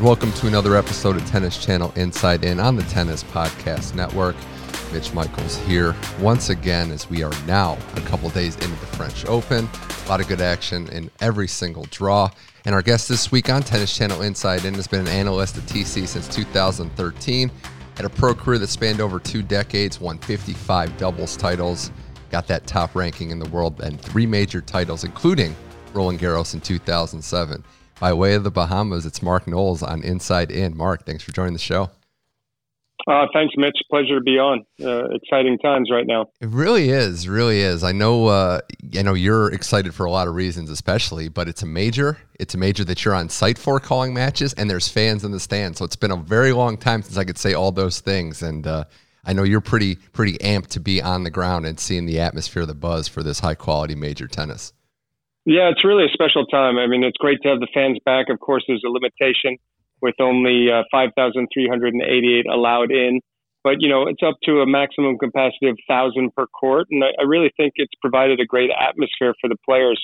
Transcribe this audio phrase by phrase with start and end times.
[0.00, 4.36] Welcome to another episode of Tennis Channel Inside In on the Tennis Podcast Network.
[4.92, 9.26] Mitch Michaels here once again as we are now a couple days into the French
[9.26, 9.68] Open.
[10.06, 12.30] A lot of good action in every single draw.
[12.64, 15.64] And our guest this week on Tennis Channel Inside In has been an analyst at
[15.64, 17.50] TC since 2013.
[17.96, 21.90] Had a pro career that spanned over two decades, won 55 doubles titles,
[22.30, 25.56] got that top ranking in the world, and three major titles, including
[25.92, 27.64] Roland Garros in 2007
[27.98, 29.06] by way of the Bahamas.
[29.06, 30.76] It's Mark Knowles on Inside In.
[30.76, 31.90] Mark, thanks for joining the show.
[33.06, 33.76] Uh, thanks, Mitch.
[33.88, 34.66] Pleasure to be on.
[34.82, 36.26] Uh, exciting times right now.
[36.40, 37.82] It really is, really is.
[37.82, 38.60] I know, uh,
[38.96, 42.18] I know you're excited for a lot of reasons, especially, but it's a major.
[42.38, 45.40] It's a major that you're on site for calling matches, and there's fans in the
[45.40, 45.78] stands.
[45.78, 48.42] So it's been a very long time since I could say all those things.
[48.42, 48.84] And uh,
[49.24, 52.66] I know you're pretty, pretty amped to be on the ground and seeing the atmosphere,
[52.66, 54.74] the buzz for this high quality major tennis.
[55.48, 56.76] Yeah, it's really a special time.
[56.76, 58.28] I mean, it's great to have the fans back.
[58.28, 59.56] Of course, there's a limitation
[60.02, 63.24] with only uh, 5,388 allowed in.
[63.64, 66.88] But, you know, it's up to a maximum capacity of 1,000 per court.
[66.90, 69.96] And I, I really think it's provided a great atmosphere for the players.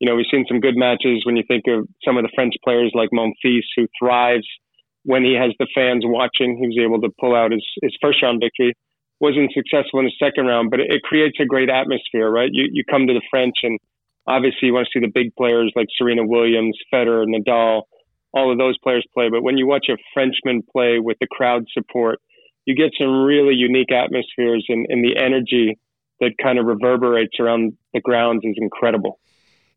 [0.00, 2.54] You know, we've seen some good matches when you think of some of the French
[2.64, 4.48] players like Monfils, who thrives
[5.04, 6.58] when he has the fans watching.
[6.58, 8.74] He was able to pull out his, his first round victory.
[9.20, 12.50] Wasn't successful in the second round, but it, it creates a great atmosphere, right?
[12.50, 13.78] You, you come to the French and
[14.26, 17.82] obviously you want to see the big players like Serena Williams, Federer, Nadal,
[18.32, 19.28] all of those players play.
[19.28, 22.20] But when you watch a Frenchman play with the crowd support,
[22.64, 25.78] you get some really unique atmospheres and, and the energy
[26.20, 29.18] that kind of reverberates around the grounds is incredible.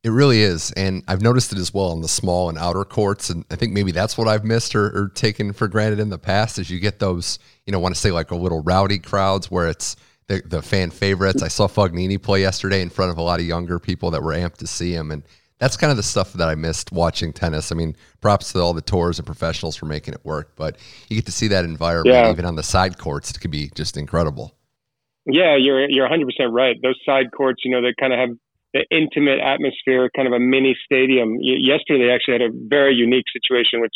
[0.03, 0.71] It really is.
[0.73, 3.29] And I've noticed it as well on the small and outer courts.
[3.29, 6.17] And I think maybe that's what I've missed or, or taken for granted in the
[6.17, 9.49] past is you get those, you know, want to say like a little rowdy crowds
[9.49, 9.95] where it's
[10.27, 11.43] the, the fan favorites.
[11.43, 14.33] I saw Fognini play yesterday in front of a lot of younger people that were
[14.33, 15.11] amped to see him.
[15.11, 15.23] And
[15.59, 17.71] that's kind of the stuff that I missed watching tennis.
[17.71, 20.77] I mean, props to all the tours and professionals for making it work, but
[21.09, 22.31] you get to see that environment yeah.
[22.31, 23.31] even on the side courts.
[23.31, 24.55] It could be just incredible.
[25.25, 26.75] Yeah, you're you're 100 percent right.
[26.83, 28.29] Those side courts, you know, they kind of have
[28.73, 31.37] the intimate atmosphere, kind of a mini stadium.
[31.39, 33.93] yesterday, they actually had a very unique situation, which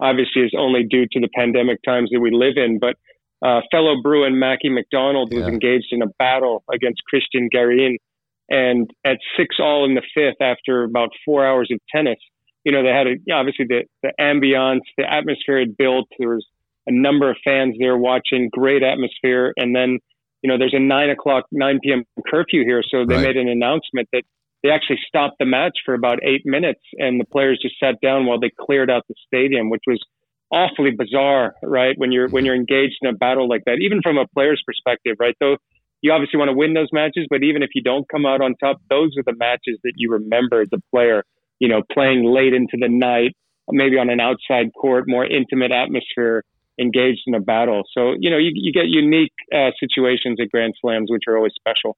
[0.00, 2.78] obviously is only due to the pandemic times that we live in.
[2.78, 2.96] But
[3.44, 5.48] uh, fellow Bruin Mackie McDonald was yeah.
[5.48, 7.96] engaged in a battle against Cristian Garin.
[8.50, 12.18] And at six all in the fifth, after about four hours of tennis,
[12.64, 16.08] you know, they had a, obviously the, the ambiance, the atmosphere had built.
[16.18, 16.46] There was
[16.86, 19.52] a number of fans there watching, great atmosphere.
[19.56, 19.98] And then,
[20.42, 22.04] you know, there's a nine o'clock, 9 p.m.
[22.28, 22.82] curfew here.
[22.88, 23.26] So they right.
[23.28, 24.22] made an announcement that
[24.62, 28.26] they actually stopped the match for about eight minutes and the players just sat down
[28.26, 30.00] while they cleared out the stadium, which was
[30.52, 31.94] awfully bizarre, right?
[31.96, 35.16] When you're when you're engaged in a battle like that, even from a player's perspective,
[35.18, 35.34] right?
[35.40, 35.56] Though
[36.00, 38.54] you obviously want to win those matches, but even if you don't come out on
[38.60, 41.24] top, those are the matches that you remember as a player.
[41.58, 43.34] You know, playing late into the night,
[43.68, 46.44] maybe on an outside court, more intimate atmosphere,
[46.80, 47.82] engaged in a battle.
[47.92, 51.52] So you know, you, you get unique uh, situations at Grand Slams, which are always
[51.56, 51.96] special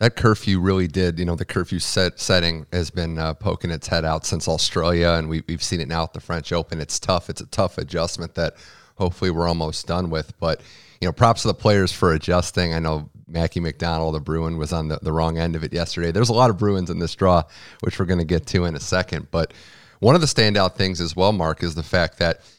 [0.00, 3.86] that curfew really did, you know, the curfew set setting has been uh, poking its
[3.86, 6.80] head out since Australia, and we, we've seen it now at the French Open.
[6.80, 7.28] It's tough.
[7.28, 8.56] It's a tough adjustment that
[8.96, 10.32] hopefully we're almost done with.
[10.40, 10.62] But,
[11.02, 12.72] you know, props to the players for adjusting.
[12.72, 16.12] I know Mackie McDonald, the Bruin, was on the, the wrong end of it yesterday.
[16.12, 17.42] There's a lot of Bruins in this draw,
[17.80, 19.30] which we're going to get to in a second.
[19.30, 19.52] But
[19.98, 22.40] one of the standout things as well, Mark, is the fact that–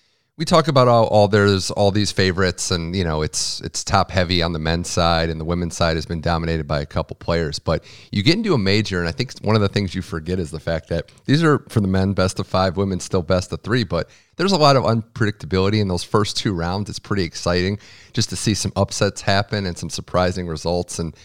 [0.42, 4.10] we talk about all, all, there's all these favorites and you know it's it's top
[4.10, 7.16] heavy on the men's side and the women's side has been dominated by a couple
[7.16, 10.02] players but you get into a major and i think one of the things you
[10.02, 13.22] forget is the fact that these are for the men best of five women still
[13.22, 16.98] best of three but there's a lot of unpredictability in those first two rounds it's
[16.98, 17.78] pretty exciting
[18.12, 21.16] just to see some upsets happen and some surprising results and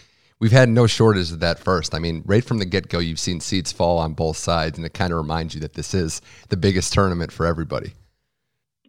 [0.41, 1.95] we've had no shortage of that first.
[1.95, 4.85] I mean, right from the get go, you've seen seeds fall on both sides, and
[4.85, 6.21] it kind of reminds you that this is
[6.51, 7.95] the biggest tournament for everybody.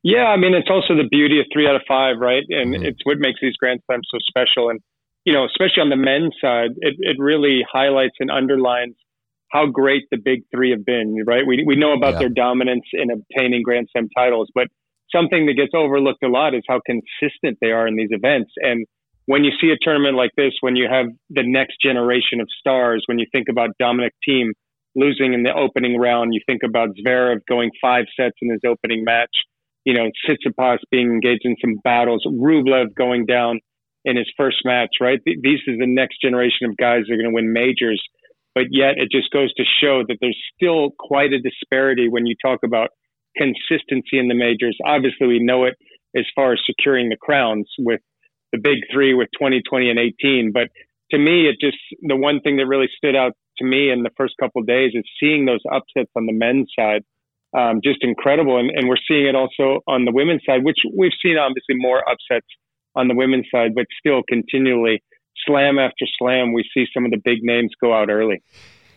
[0.03, 2.43] Yeah, I mean, it's also the beauty of three out of five, right?
[2.49, 2.85] And mm-hmm.
[2.85, 4.69] it's what makes these Grand Slams so special.
[4.69, 4.79] And,
[5.25, 8.95] you know, especially on the men's side, it, it really highlights and underlines
[9.51, 11.45] how great the big three have been, right?
[11.47, 12.19] We, we know about yeah.
[12.19, 14.67] their dominance in obtaining Grand Slam titles, but
[15.13, 18.51] something that gets overlooked a lot is how consistent they are in these events.
[18.57, 18.85] And
[19.25, 23.03] when you see a tournament like this, when you have the next generation of stars,
[23.07, 24.51] when you think about Dominic Thiem
[24.95, 29.03] losing in the opening round, you think about Zverev going five sets in his opening
[29.03, 29.35] match,
[29.87, 33.61] you know, Tsitsipas being engaged in some battles, Rublev going down
[34.03, 35.21] in his first match, right?
[35.25, 38.03] These is the next generation of guys that are going to win majors.
[38.53, 42.35] But yet it just goes to show that there's still quite a disparity when you
[42.43, 42.89] talk about
[43.37, 44.77] consistency in the majors.
[44.85, 45.75] Obviously, we know it
[46.17, 48.01] as far as securing the crowns with
[48.51, 50.51] the big three with 2020 and 18.
[50.53, 50.67] But
[51.11, 54.11] to me, it just, the one thing that really stood out to me in the
[54.17, 57.03] first couple days is seeing those upsets on the men's side.
[57.57, 58.59] Um, just incredible.
[58.59, 62.07] And, and we're seeing it also on the women's side, which we've seen obviously more
[62.07, 62.45] upsets
[62.95, 65.01] on the women's side, but still continually
[65.45, 68.41] slam after slam, we see some of the big names go out early.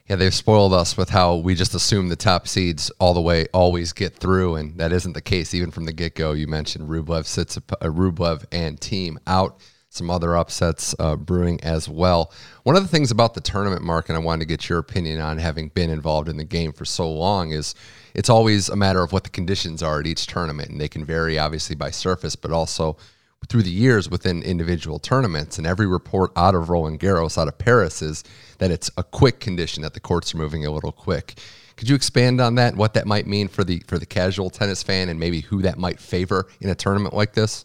[0.09, 3.47] Yeah, they've spoiled us with how we just assume the top seeds all the way
[3.55, 6.33] always get through, and that isn't the case even from the get go.
[6.33, 9.61] You mentioned Rublev, sits uh, Rublev and Thiem out.
[9.93, 12.33] Some other upsets uh, brewing as well.
[12.63, 15.21] One of the things about the tournament, Mark, and I wanted to get your opinion
[15.21, 17.75] on having been involved in the game for so long, is
[18.15, 21.05] it's always a matter of what the conditions are at each tournament, and they can
[21.05, 22.97] vary obviously by surface, but also
[23.49, 25.59] through the years within individual tournaments.
[25.59, 28.23] And every report out of Roland Garros, out of Paris, is
[28.59, 31.35] that it's a quick condition that the courts are moving a little quick.
[31.77, 32.77] Could you expand on that?
[32.77, 35.79] What that might mean for the for the casual tennis fan, and maybe who that
[35.79, 37.65] might favor in a tournament like this?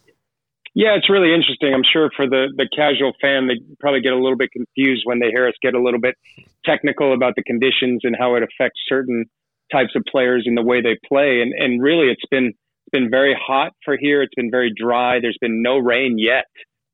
[0.76, 1.72] Yeah, it's really interesting.
[1.72, 5.20] I'm sure for the the casual fan, they probably get a little bit confused when
[5.20, 6.16] they hear us get a little bit
[6.66, 9.24] technical about the conditions and how it affects certain
[9.72, 11.40] types of players and the way they play.
[11.40, 14.20] And and really, it's been it's been very hot for here.
[14.20, 15.18] It's been very dry.
[15.18, 16.44] There's been no rain yet.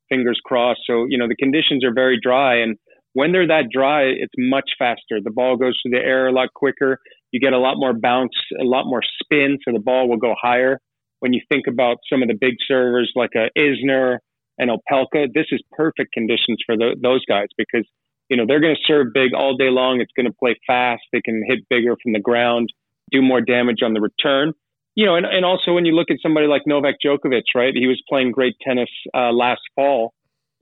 [0.09, 0.83] Fingers crossed.
[0.87, 2.63] So, you know, the conditions are very dry.
[2.63, 2.77] And
[3.15, 5.19] when they're that dry, it's much faster.
[5.23, 6.99] The ball goes through the air a lot quicker.
[7.33, 9.59] You get a lot more bounce, a lot more spin.
[9.65, 10.79] So the ball will go higher.
[11.23, 14.19] When you think about some of the big servers like a Isner
[14.59, 17.87] and Opelka, this is perfect conditions for the, those guys because,
[18.29, 20.01] you know, they're going to serve big all day long.
[20.01, 21.03] It's going to play fast.
[21.13, 22.71] They can hit bigger from the ground,
[23.13, 24.53] do more damage on the return
[24.95, 27.73] you know, and, and also when you look at somebody like Novak Djokovic, right?
[27.75, 30.13] He was playing great tennis uh, last fall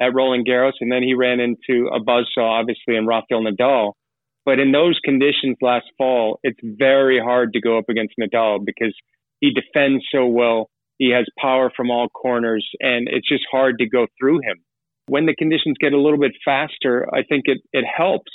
[0.01, 3.93] at Roland Garros, and then he ran into a buzzsaw, obviously, in Rafael Nadal.
[4.47, 8.95] But in those conditions last fall, it's very hard to go up against Nadal because
[9.41, 10.69] he defends so well.
[10.99, 14.59] He has power from all corners, and it's just hard to go through him.
[15.07, 18.31] When the conditions get a little bit faster, I think it, it helps.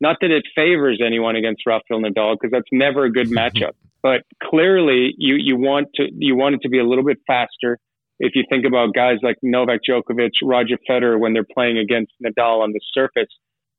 [0.00, 3.72] Not that it favors anyone against Rafael Nadal, because that's never a good matchup.
[4.02, 7.78] But clearly, you you want to you want it to be a little bit faster.
[8.18, 12.62] If you think about guys like Novak Djokovic, Roger Federer, when they're playing against Nadal
[12.62, 13.28] on the surface,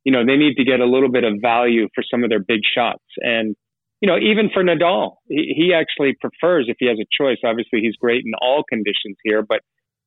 [0.04, 2.40] you know they need to get a little bit of value for some of their
[2.40, 3.04] big shots.
[3.18, 3.56] And
[4.02, 7.38] you know, even for Nadal, he, he actually prefers if he has a choice.
[7.46, 9.62] Obviously, he's great in all conditions here, but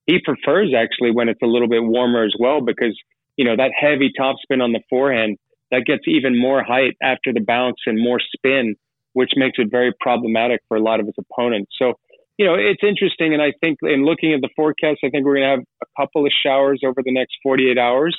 [0.07, 2.99] he prefers actually when it's a little bit warmer as well because
[3.37, 5.39] you know that heavy topspin on the forehand
[5.71, 8.77] that gets even more height after the bounce and more spin
[9.15, 11.73] which makes it very problematic for a lot of his opponents.
[11.79, 11.95] So,
[12.37, 13.33] you know, it's interesting.
[13.33, 16.03] And I think in looking at the forecast, I think we're going to have a
[16.03, 18.17] couple of showers over the next 48 hours.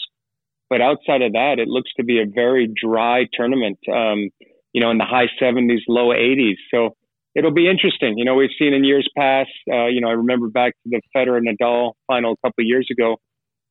[0.70, 4.30] But outside of that, it looks to be a very dry tournament, um,
[4.76, 6.58] you know, in the high 70s, low 80s.
[6.70, 6.98] So
[7.34, 8.18] it'll be interesting.
[8.18, 11.02] You know, we've seen in years past, uh, you know, I remember back to the
[11.16, 13.16] Federer Nadal final a couple of years ago.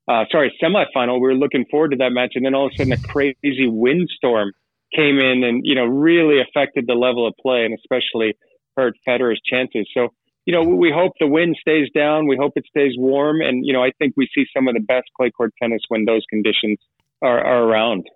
[0.08, 1.16] Uh, sorry, semifinal.
[1.16, 3.68] We were looking forward to that match, and then all of a sudden, a crazy
[3.68, 4.52] windstorm
[4.96, 8.34] came in and you know really affected the level of play and especially
[8.76, 9.86] hurt Federer's chances.
[9.92, 10.08] So
[10.46, 12.26] you know we hope the wind stays down.
[12.28, 14.80] We hope it stays warm, and you know I think we see some of the
[14.80, 16.78] best clay court tennis when those conditions
[17.20, 18.06] are, are around.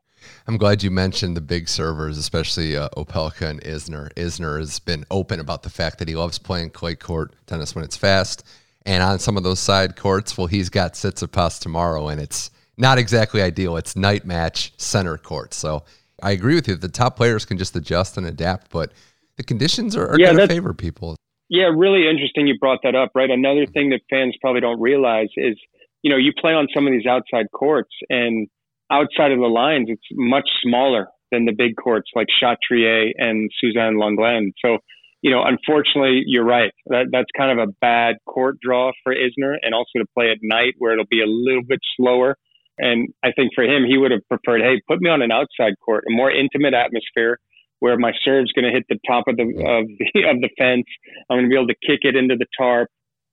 [0.47, 4.13] I'm glad you mentioned the big servers, especially uh, Opelka and Isner.
[4.15, 7.85] Isner has been open about the fact that he loves playing clay court tennis when
[7.85, 8.45] it's fast.
[8.87, 12.97] And on some of those side courts, well, he's got Tsitsipas tomorrow, and it's not
[12.97, 13.77] exactly ideal.
[13.77, 15.53] It's night match center court.
[15.53, 15.85] So
[16.23, 16.77] I agree with you.
[16.77, 18.93] The top players can just adjust and adapt, but
[19.37, 21.17] the conditions are, are yeah, going to favor people.
[21.49, 23.31] Yeah, really interesting you brought that up, right?
[23.31, 25.57] Another thing that fans probably don't realize is,
[26.03, 28.49] you know, you play on some of these outside courts and
[28.91, 33.97] outside of the lines, it's much smaller than the big courts like Chatrier and Suzanne
[33.97, 34.53] Lenglen.
[34.65, 34.79] So,
[35.21, 36.73] you know, unfortunately, you're right.
[36.87, 40.39] That, that's kind of a bad court draw for Isner and also to play at
[40.43, 42.37] night where it'll be a little bit slower
[42.79, 45.75] and I think for him, he would have preferred, hey, put me on an outside
[45.85, 47.39] court, a more intimate atmosphere
[47.81, 50.87] where my serve's going to hit the top of the of the of the fence.
[51.29, 52.89] I'm going to be able to kick it into the tarp.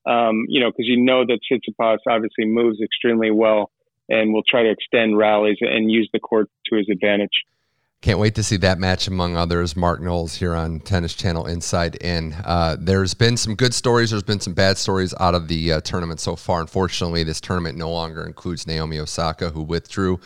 [0.08, 3.72] Um, you know, because you know that Tsitsipas obviously moves extremely well
[4.10, 7.32] and will try to extend rallies and use the court to his advantage.
[8.02, 9.76] Can't wait to see that match among others.
[9.76, 12.34] Mark Knowles here on Tennis Channel Inside In.
[12.46, 14.12] Uh, there's been some good stories.
[14.12, 16.62] There's been some bad stories out of the uh, tournament so far.
[16.62, 20.20] Unfortunately, this tournament no longer includes Naomi Osaka, who withdrew.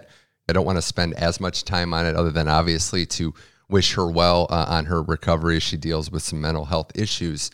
[0.49, 3.33] I don't want to spend as much time on it, other than obviously to
[3.69, 7.49] wish her well uh, on her recovery as she deals with some mental health issues.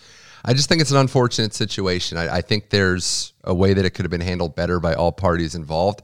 [0.46, 2.18] I just think it's an unfortunate situation.
[2.20, 5.12] I, I think there's a way that it could have been handled better by all
[5.12, 6.04] parties involved.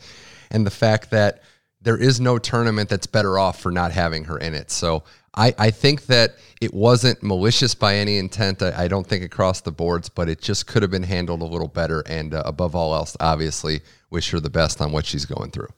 [0.49, 1.43] And the fact that
[1.81, 4.71] there is no tournament that's better off for not having her in it.
[4.71, 5.03] So
[5.35, 8.61] I, I think that it wasn't malicious by any intent.
[8.61, 11.45] I, I, don't think across the boards, but it just could have been handled a
[11.45, 12.03] little better.
[12.05, 15.69] And uh, above all else, obviously, wish her the best on what she's going through.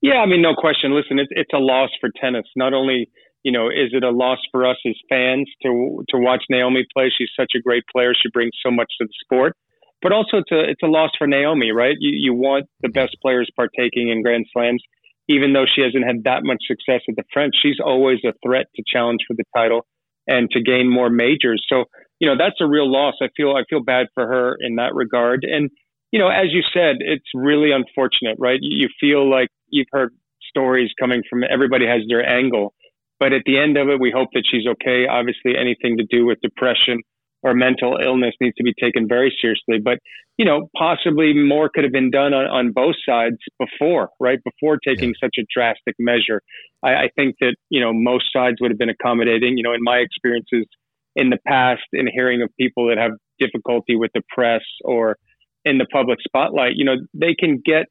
[0.00, 0.94] Yeah, I mean, no question.
[0.94, 2.46] Listen, it's it's a loss for tennis.
[2.54, 3.10] Not only
[3.48, 5.70] you know is it a loss for us as fans to
[6.10, 7.06] to watch Naomi play.
[7.16, 8.12] She's such a great player.
[8.14, 9.54] She brings so much to the sport
[10.02, 11.96] but also it's a it's a loss for Naomi, right?
[11.98, 14.82] You you want the best players partaking in Grand Slams,
[15.28, 17.54] even though she hasn't had that much success at the French.
[17.60, 19.86] She's always a threat to challenge for the title
[20.26, 21.64] and to gain more majors.
[21.68, 21.84] So
[22.20, 23.14] you know that's a real loss.
[23.20, 25.44] I feel I feel bad for her in that regard.
[25.44, 25.70] And
[26.12, 28.60] you know, as you said, it's really unfortunate, right?
[28.62, 30.10] You feel like you've heard
[30.48, 32.72] stories coming from everybody has their angle,
[33.20, 35.06] but at the end of it, we hope that she's okay.
[35.06, 37.00] Obviously, anything to do with depression
[37.42, 39.78] or mental illness needs to be taken very seriously.
[39.82, 39.98] But,
[40.36, 44.38] you know, possibly more could have been done on, on both sides before, right?
[44.42, 45.26] Before taking yeah.
[45.26, 46.42] such a drastic measure.
[46.82, 49.56] I, I think that, you know, most sides would have been accommodating.
[49.56, 50.66] You know, in my experiences
[51.14, 55.16] in the past, in hearing of people that have difficulty with the press or
[55.64, 57.86] in the public spotlight, you know, they can get,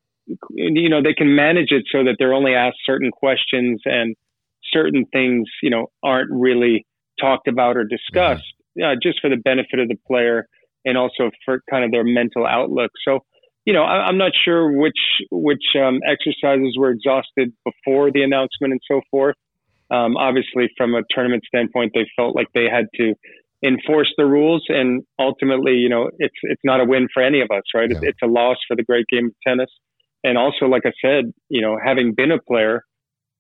[0.51, 4.15] you know, they can manage it so that they're only asked certain questions and
[4.71, 6.85] certain things, you know, aren't really
[7.19, 8.43] talked about or discussed
[8.83, 10.47] uh, just for the benefit of the player
[10.85, 12.91] and also for kind of their mental outlook.
[13.05, 13.19] So,
[13.65, 14.99] you know, I, am not sure which
[15.31, 19.35] which um, exercises were exhausted before the announcement and so forth.
[19.89, 23.13] Um, obviously, from a tournament standpoint, they felt like they had to
[23.65, 27.49] enforce the rules, and ultimately, you know, it's it's not a win for any of
[27.51, 27.89] us, right?
[27.89, 27.97] Yeah.
[27.97, 29.69] It's, it's a loss for the great game of tennis,
[30.23, 32.83] and also, like I said, you know, having been a player,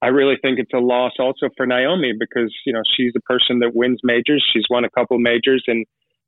[0.01, 3.59] I really think it's a loss also for Naomi because, you know, she's a person
[3.59, 4.45] that wins majors.
[4.53, 5.85] She's won a couple of majors and,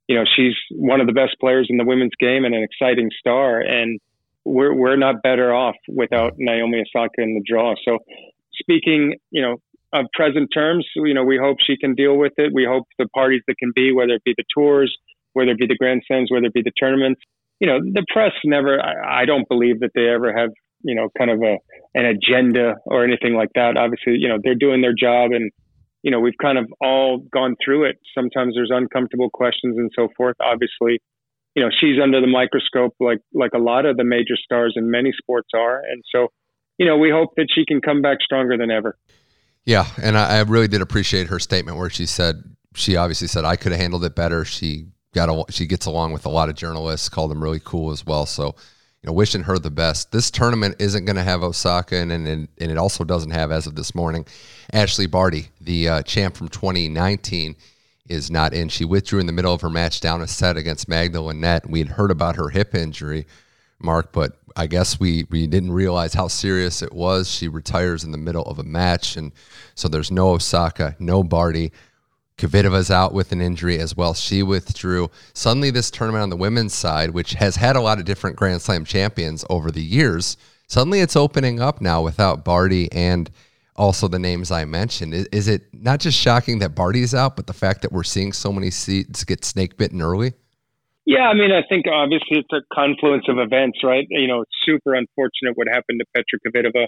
[0.08, 3.10] you know, she's one of the best players in the women's game and an exciting
[3.20, 3.62] star.
[3.62, 4.00] And
[4.44, 7.76] we're, we're not better off without Naomi Osaka in the draw.
[7.86, 8.00] So
[8.60, 9.58] speaking, you know,
[9.94, 12.52] of present terms, you know, we hope she can deal with it.
[12.54, 14.96] We hope the parties that can be, whether it be the tours,
[15.34, 17.22] whether it be the Grand Slams, whether it be the tournaments,
[17.60, 21.09] you know, the press never, I, I don't believe that they ever have you know,
[21.17, 21.57] kind of a
[21.95, 23.77] an agenda or anything like that.
[23.77, 25.51] Obviously, you know, they're doing their job and
[26.01, 27.98] you know, we've kind of all gone through it.
[28.15, 30.38] Sometimes there's uncomfortable questions and so forth.
[30.39, 31.01] Obviously,
[31.55, 34.89] you know, she's under the microscope like like a lot of the major stars in
[34.89, 35.79] many sports are.
[35.79, 36.27] And so,
[36.77, 38.98] you know, we hope that she can come back stronger than ever.
[39.65, 42.43] Yeah, and I, I really did appreciate her statement where she said
[42.75, 44.45] she obviously said I could have handled it better.
[44.45, 47.91] She got a, she gets along with a lot of journalists, called them really cool
[47.91, 48.25] as well.
[48.25, 48.55] So
[49.01, 50.12] you know, wishing her the best.
[50.12, 53.65] This tournament isn't going to have Osaka, and, and and it also doesn't have, as
[53.65, 54.25] of this morning,
[54.74, 57.56] Ashley Barty, the uh, champ from 2019,
[58.10, 58.68] is not in.
[58.68, 61.70] She withdrew in the middle of her match down a set against Magda Linette.
[61.70, 63.25] We had heard about her hip injury,
[63.79, 67.32] Mark, but I guess we we didn't realize how serious it was.
[67.32, 69.32] She retires in the middle of a match, and
[69.75, 71.72] so there's no Osaka, no Barty.
[72.39, 74.13] Kvitova's out with an injury as well.
[74.13, 75.12] She withdrew.
[75.34, 78.62] Suddenly, this tournament on the women's side, which has had a lot of different Grand
[78.62, 83.29] Slam champions over the years, suddenly it's opening up now without Barty and
[83.75, 85.13] also the names I mentioned.
[85.13, 88.34] Is, is it not just shocking that Barty's out, but the fact that we're seeing
[88.34, 90.34] so many seats get snake bitten early?
[91.05, 94.05] Yeah, I mean, I think obviously it's a confluence of events, right?
[94.10, 96.88] You know, it's super unfortunate what happened to Petra Kvitova.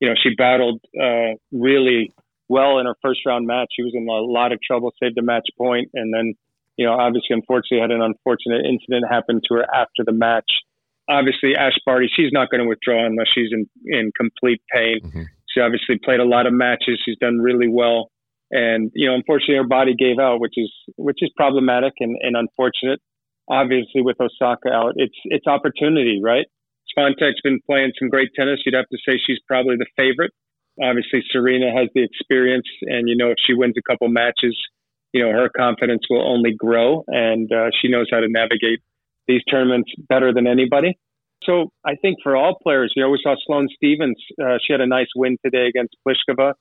[0.00, 2.12] You know, she battled uh, really
[2.52, 3.68] well in her first round match.
[3.74, 6.34] She was in a lot of trouble, saved a match point, and then,
[6.76, 10.60] you know, obviously, unfortunately, had an unfortunate incident happen to her after the match.
[11.08, 15.00] Obviously, Ash Barty, she's not going to withdraw unless she's in, in complete pain.
[15.02, 15.22] Mm-hmm.
[15.48, 17.00] She obviously played a lot of matches.
[17.04, 18.10] She's done really well,
[18.50, 22.36] and you know, unfortunately, her body gave out, which is which is problematic and, and
[22.36, 23.00] unfortunate.
[23.50, 26.46] Obviously, with Osaka out, it's it's opportunity, right?
[26.96, 28.60] Swiatek's been playing some great tennis.
[28.64, 30.32] You'd have to say she's probably the favorite
[30.82, 34.56] obviously Serena has the experience, and you know if she wins a couple matches,
[35.12, 38.80] you know her confidence will only grow, and uh, she knows how to navigate
[39.26, 40.98] these tournaments better than anybody.
[41.44, 44.16] So I think for all players, you know, we saw Sloane Stevens.
[44.40, 46.54] Uh, she had a nice win today against Pliskova.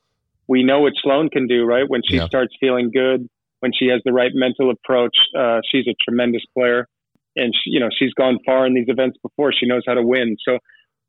[0.47, 1.87] We know what Sloane can do, right?
[1.87, 2.25] When she yeah.
[2.25, 3.27] starts feeling good,
[3.59, 6.87] when she has the right mental approach, uh, she's a tremendous player.
[7.35, 9.53] And she, you know she's gone far in these events before.
[9.57, 10.35] She knows how to win.
[10.45, 10.57] So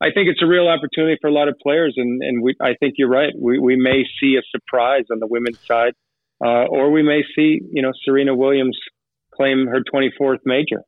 [0.03, 2.75] I think it's a real opportunity for a lot of players, and and we I
[2.81, 3.33] think you're right.
[3.39, 5.93] We we may see a surprise on the women's side,
[6.45, 8.77] uh, or we may see you know Serena Williams
[9.33, 10.83] claim her 24th major.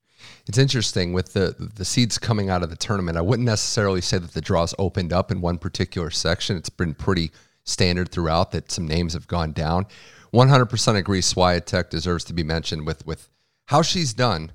[0.48, 3.16] It's interesting with the the seeds coming out of the tournament.
[3.16, 6.56] I wouldn't necessarily say that the draws opened up in one particular section.
[6.56, 7.30] It's been pretty
[7.62, 9.86] standard throughout that some names have gone down.
[10.34, 13.28] 100% agree Swiatek deserves to be mentioned with with
[13.66, 14.50] how she's done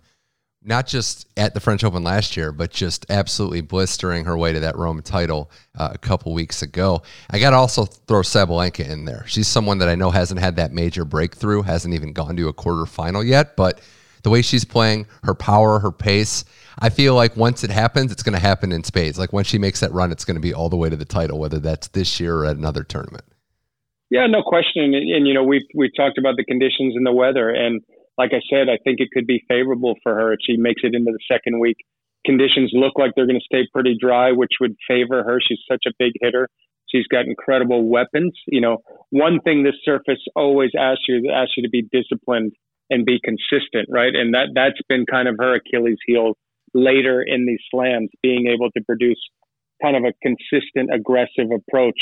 [0.63, 4.59] not just at the French Open last year, but just absolutely blistering her way to
[4.59, 7.01] that Rome title uh, a couple weeks ago.
[7.29, 9.23] I got to also throw Sabalenka in there.
[9.27, 12.53] She's someone that I know hasn't had that major breakthrough, hasn't even gone to a
[12.53, 13.79] quarterfinal yet, but
[14.23, 16.43] the way she's playing, her power, her pace,
[16.79, 19.17] I feel like once it happens, it's going to happen in spades.
[19.17, 21.05] Like once she makes that run, it's going to be all the way to the
[21.05, 23.23] title, whether that's this year or at another tournament.
[24.09, 24.83] Yeah, no question.
[24.83, 27.81] And, and you know, we we talked about the conditions and the weather, and
[28.19, 30.93] like I said, I think it could be favorable for her if she makes it
[30.93, 31.77] into the second week.
[32.25, 35.39] Conditions look like they're going to stay pretty dry, which would favor her.
[35.39, 36.49] She's such a big hitter.
[36.91, 38.33] She's got incredible weapons.
[38.45, 38.79] You know,
[39.11, 42.51] one thing this surface always asks you asks you to be disciplined
[42.89, 44.13] and be consistent, right?
[44.13, 46.33] And that that's been kind of her Achilles heel
[46.73, 49.21] later in these slams, being able to produce
[49.81, 51.99] kind of a consistent, aggressive approach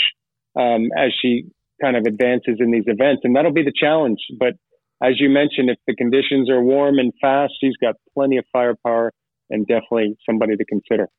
[0.59, 1.45] um, as she
[1.79, 4.17] kind of advances in these events, and that'll be the challenge.
[4.39, 4.53] But
[5.01, 9.13] as you mentioned, if the conditions are warm and fast, she's got plenty of firepower
[9.49, 11.09] and definitely somebody to consider.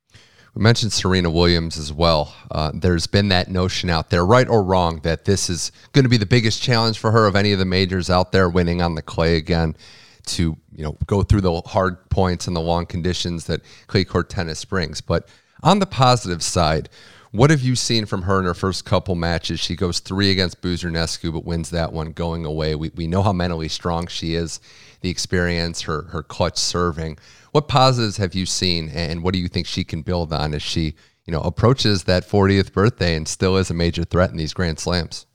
[0.54, 2.34] We mentioned Serena Williams as well.
[2.50, 6.08] Uh, there's been that notion out there, right or wrong, that this is going to
[6.08, 8.94] be the biggest challenge for her of any of the majors out there, winning on
[8.94, 9.76] the clay again,
[10.24, 14.28] to you know go through the hard points and the long conditions that clay court
[14.28, 15.00] tennis brings.
[15.00, 15.28] But
[15.62, 16.88] on the positive side,
[17.30, 19.60] what have you seen from her in her first couple matches?
[19.60, 22.74] She goes three against Buzarnescu, but wins that one going away.
[22.74, 24.60] We, we know how mentally strong she is,
[25.02, 27.18] the experience, her, her clutch serving.
[27.52, 30.62] What positives have you seen, and what do you think she can build on as
[30.62, 30.94] she
[31.26, 34.78] you know approaches that 40th birthday and still is a major threat in these Grand
[34.78, 35.26] Slams?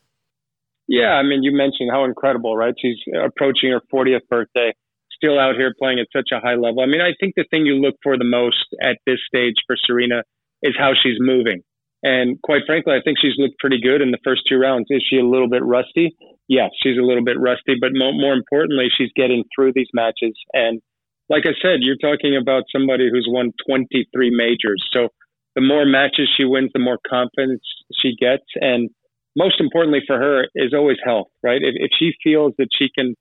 [0.88, 2.74] Yeah, I mean, you mentioned how incredible, right?
[2.80, 4.74] She's approaching her 40th birthday,
[5.16, 6.82] still out here playing at such a high level.
[6.82, 9.78] I mean, I think the thing you look for the most at this stage for
[9.86, 10.24] Serena
[10.62, 11.62] is how she's moving.
[12.04, 14.88] And quite frankly, I think she's looked pretty good in the first two rounds.
[14.90, 16.16] Is she a little bit rusty?
[16.50, 20.36] Yes, she's a little bit rusty, but more, more importantly, she's getting through these matches.
[20.52, 20.82] And
[21.30, 24.84] like I said, you're talking about somebody who's won 23 majors.
[24.92, 25.08] So
[25.56, 27.64] the more matches she wins, the more confidence
[28.02, 28.44] she gets.
[28.56, 28.90] And
[29.38, 31.62] most importantly for her is always health, right?
[31.62, 33.16] If, if she feels that she can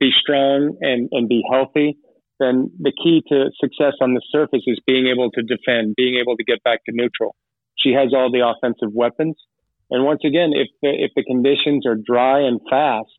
[0.00, 1.96] be strong and, and be healthy,
[2.40, 6.36] then the key to success on the surface is being able to defend, being able
[6.36, 7.36] to get back to neutral.
[7.84, 9.36] She has all the offensive weapons.
[9.90, 13.10] And once again, if the, if the conditions are dry and fast,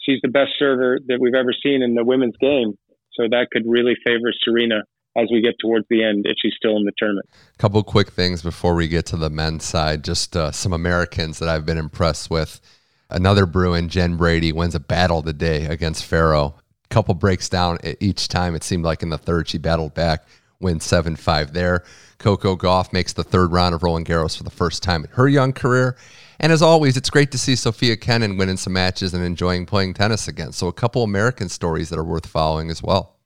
[0.00, 2.74] she's the best server that we've ever seen in the women's game.
[3.14, 4.82] So that could really favor Serena
[5.16, 7.28] as we get towards the end if she's still in the tournament.
[7.58, 10.04] Couple quick things before we get to the men's side.
[10.04, 12.60] Just uh, some Americans that I've been impressed with.
[13.08, 16.54] Another Bruin, Jen Brady, wins a battle today against Ferro.
[16.90, 18.54] Couple breaks down each time.
[18.54, 20.26] It seemed like in the third she battled back,
[20.60, 21.82] wins 7 5 there.
[22.18, 25.26] Coco Gauff makes the third round of Roland Garros for the first time in her
[25.26, 25.96] young career.
[26.38, 29.94] And as always, it's great to see Sofia Kenin winning some matches and enjoying playing
[29.94, 30.52] tennis again.
[30.52, 33.16] So, a couple American stories that are worth following as well.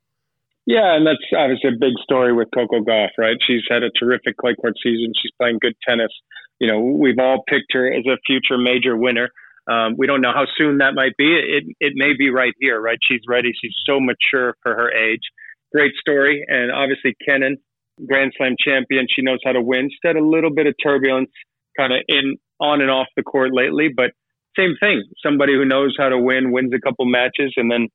[0.67, 3.37] Yeah, and that's obviously a big story with Coco Gauff, right?
[3.47, 5.13] She's had a terrific clay court season.
[5.21, 6.11] She's playing good tennis.
[6.59, 9.29] You know, we've all picked her as a future major winner.
[9.71, 11.37] Um, we don't know how soon that might be.
[11.37, 12.99] It it may be right here, right?
[13.09, 13.53] She's ready.
[13.61, 15.23] She's so mature for her age.
[15.75, 17.57] Great story, and obviously Kenin
[18.07, 19.07] Grand Slam champion.
[19.09, 19.89] She knows how to win.
[19.91, 21.31] She's had a little bit of turbulence
[21.77, 24.13] kind of in on and off the court lately, but
[24.57, 25.03] same thing.
[25.25, 27.89] Somebody who knows how to win wins a couple matches, and then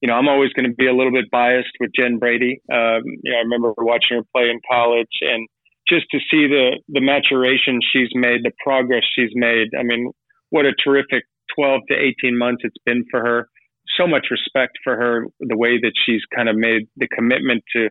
[0.00, 2.60] you know I'm always going to be a little bit biased with Jen Brady.
[2.72, 5.48] Um, you know I remember watching her play in college, and
[5.88, 9.68] just to see the the maturation she's made, the progress she's made.
[9.78, 10.10] I mean,
[10.50, 11.24] what a terrific
[11.56, 13.48] 12 to 18 months it's been for her.
[13.96, 17.90] So much respect for her, the way that she's kind of made the commitment to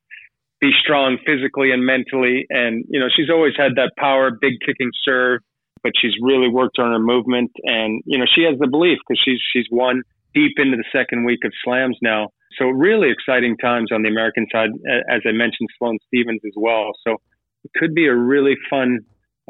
[0.60, 2.46] be strong physically and mentally.
[2.50, 5.42] And, you know, she's always had that power, big kicking serve,
[5.84, 7.52] but she's really worked on her movement.
[7.64, 10.02] And, you know, she has the belief because she's, she's won
[10.34, 12.30] deep into the second week of slams now.
[12.58, 14.70] So really exciting times on the American side,
[15.10, 16.92] as I mentioned, Sloane Stevens as well.
[17.06, 17.18] So
[17.64, 19.00] it could be a really fun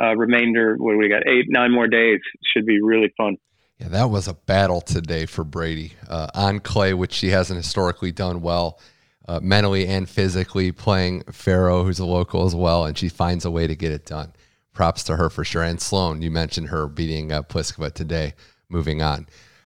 [0.01, 0.75] uh, remainder.
[0.77, 1.27] What we got?
[1.27, 2.19] Eight, nine more days.
[2.55, 3.37] Should be really fun.
[3.79, 8.11] Yeah, that was a battle today for Brady uh, on clay, which she hasn't historically
[8.11, 8.79] done well
[9.27, 13.51] uh, mentally and physically playing Ferro, who's a local as well, and she finds a
[13.51, 14.33] way to get it done.
[14.73, 15.63] Props to her for sure.
[15.63, 18.33] And Sloane, you mentioned her beating uh, Pliskova today.
[18.69, 19.27] Moving on.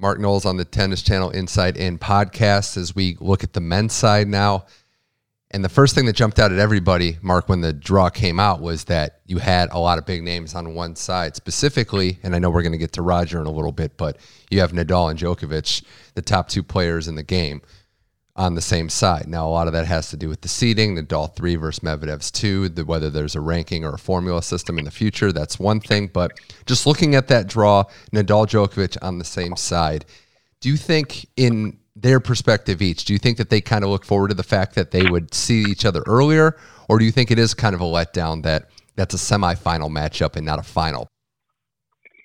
[0.00, 3.92] Mark Knowles on the Tennis Channel Inside In podcast as we look at the men's
[3.92, 4.64] side now.
[5.50, 8.62] And the first thing that jumped out at everybody, Mark, when the draw came out,
[8.62, 11.36] was that you had a lot of big names on one side.
[11.36, 14.16] Specifically, and I know we're going to get to Roger in a little bit, but
[14.50, 15.84] you have Nadal and Djokovic,
[16.14, 17.60] the top two players in the game
[18.36, 19.26] on the same side.
[19.26, 21.80] Now, a lot of that has to do with the seeding, the Nadal 3 versus
[21.80, 25.32] Medvedev's 2, the, whether there's a ranking or a formula system in the future.
[25.32, 26.06] That's one thing.
[26.06, 26.32] But
[26.66, 30.04] just looking at that draw, Nadal Djokovic on the same side,
[30.60, 34.04] do you think, in their perspective each, do you think that they kind of look
[34.04, 36.56] forward to the fact that they would see each other earlier?
[36.88, 40.36] Or do you think it is kind of a letdown that that's a semifinal matchup
[40.36, 41.08] and not a final?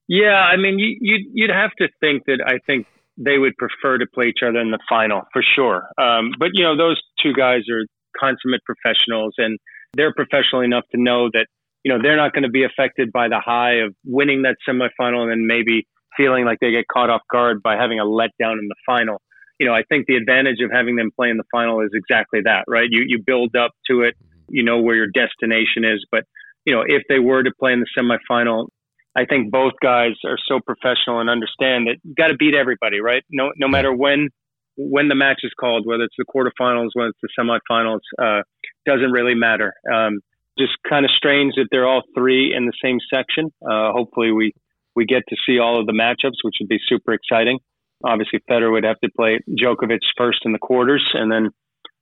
[0.07, 2.85] Yeah, I mean, you, you'd, you'd have to think that I think
[3.17, 5.87] they would prefer to play each other in the final for sure.
[5.97, 7.85] Um, but you know, those two guys are
[8.19, 9.57] consummate professionals, and
[9.93, 11.47] they're professional enough to know that
[11.83, 15.21] you know they're not going to be affected by the high of winning that semifinal
[15.21, 18.67] and then maybe feeling like they get caught off guard by having a letdown in
[18.67, 19.21] the final.
[19.59, 22.41] You know, I think the advantage of having them play in the final is exactly
[22.43, 22.87] that, right?
[22.89, 24.15] You you build up to it,
[24.49, 26.23] you know where your destination is, but
[26.65, 28.67] you know, if they were to play in the semifinal,
[29.15, 32.99] I think both guys are so professional and understand that you got to beat everybody,
[32.99, 33.23] right?
[33.31, 34.29] No, no matter when
[34.77, 38.41] when the match is called, whether it's the quarterfinals, whether it's the semifinals, uh,
[38.85, 39.73] doesn't really matter.
[39.91, 40.19] Um,
[40.59, 43.51] just kind of strange that they're all three in the same section.
[43.63, 44.53] Uh, hopefully, we
[44.95, 47.59] we get to see all of the matchups, which would be super exciting.
[48.03, 51.49] Obviously, Federer would have to play Djokovic first in the quarters, and then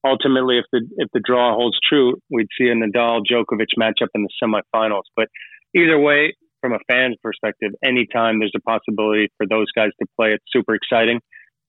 [0.03, 4.23] ultimately, if the if the draw holds true, we'd see a Nadal Djokovic matchup in
[4.23, 5.03] the semifinals.
[5.15, 5.27] But
[5.75, 10.31] either way, from a fan's perspective, anytime there's a possibility for those guys to play,
[10.31, 11.19] it's super exciting.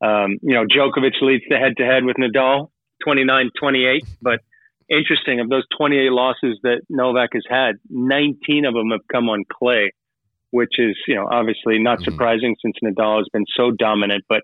[0.00, 2.68] Um, you know, Djokovic leads the head to head with Nadal,
[3.02, 4.04] 29 28.
[4.22, 4.38] But
[4.88, 9.42] interesting, of those 28 losses that Novak has had, 19 of them have come on
[9.52, 9.90] clay,
[10.50, 12.12] which is, you know, obviously not mm-hmm.
[12.12, 14.24] surprising since Nadal has been so dominant.
[14.28, 14.42] But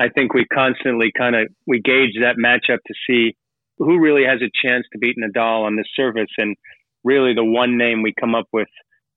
[0.00, 3.36] I think we constantly kind of we gauge that matchup to see
[3.78, 6.30] who really has a chance to beat Nadal on this surface.
[6.38, 6.56] And
[7.04, 8.68] really, the one name we come up with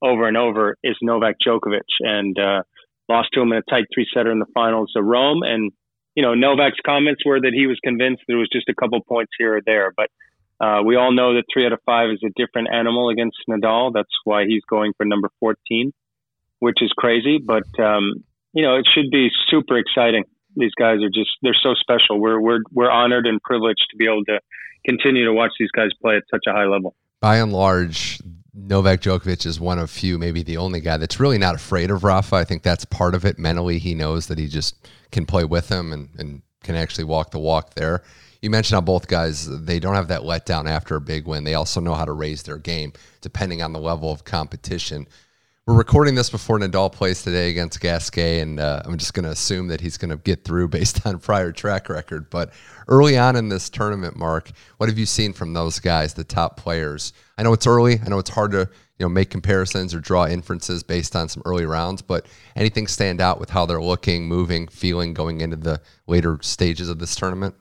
[0.06, 2.62] over and over is Novak Djokovic, and uh,
[3.10, 5.42] lost to him in a tight three setter in the finals of Rome.
[5.44, 5.72] And
[6.16, 9.34] you know, Novak's comments were that he was convinced there was just a couple points
[9.38, 10.10] here or there, but
[10.60, 13.92] uh, we all know that three out of five is a different animal against Nadal.
[13.94, 15.92] That's why he's going for number 14,
[16.60, 17.40] which is crazy.
[17.40, 20.24] But um, you know, it should be super exciting.
[20.56, 22.20] These guys are just they're so special.
[22.20, 24.40] We're we're we're honored and privileged to be able to
[24.86, 26.96] continue to watch these guys play at such a high level.
[27.20, 28.20] By and large,
[28.58, 32.06] Novak Djokovic is one of few, maybe the only guy that's really not afraid of
[32.06, 32.38] Rafa.
[32.38, 33.38] I think that's part of it.
[33.38, 37.32] Mentally, he knows that he just can play with him and, and can actually walk
[37.32, 38.02] the walk there.
[38.42, 41.44] You mentioned how both guys, they don't have that letdown after a big win.
[41.44, 45.08] They also know how to raise their game depending on the level of competition.
[45.68, 49.32] We're recording this before Nadal plays today against Gasquet, and uh, I'm just going to
[49.32, 52.30] assume that he's going to get through based on prior track record.
[52.30, 52.54] But
[52.88, 56.56] early on in this tournament, Mark, what have you seen from those guys, the top
[56.56, 57.14] players?
[57.40, 58.00] I know it's early.
[58.06, 61.42] I know it's hard to you know make comparisons or draw inferences based on some
[61.46, 65.82] early rounds, but anything stand out with how they're looking, moving, feeling going into the
[66.06, 67.56] later stages of this tournament?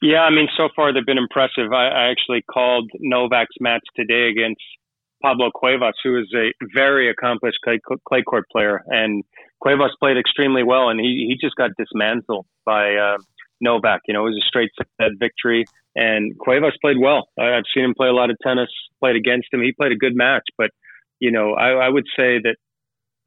[0.00, 1.72] Yeah, I mean, so far they've been impressive.
[1.72, 4.62] I, I actually called Novak's match today against
[5.22, 9.24] Pablo Cuevas, who is a very accomplished clay, clay court player, and
[9.60, 13.16] Cuevas played extremely well, and he he just got dismantled by uh,
[13.60, 14.00] Novak.
[14.06, 17.28] You know, it was a straight set victory, and Cuevas played well.
[17.38, 18.68] I've seen him play a lot of tennis.
[19.00, 19.62] Played against him.
[19.62, 20.70] He played a good match, but
[21.20, 22.56] you know, I, I would say that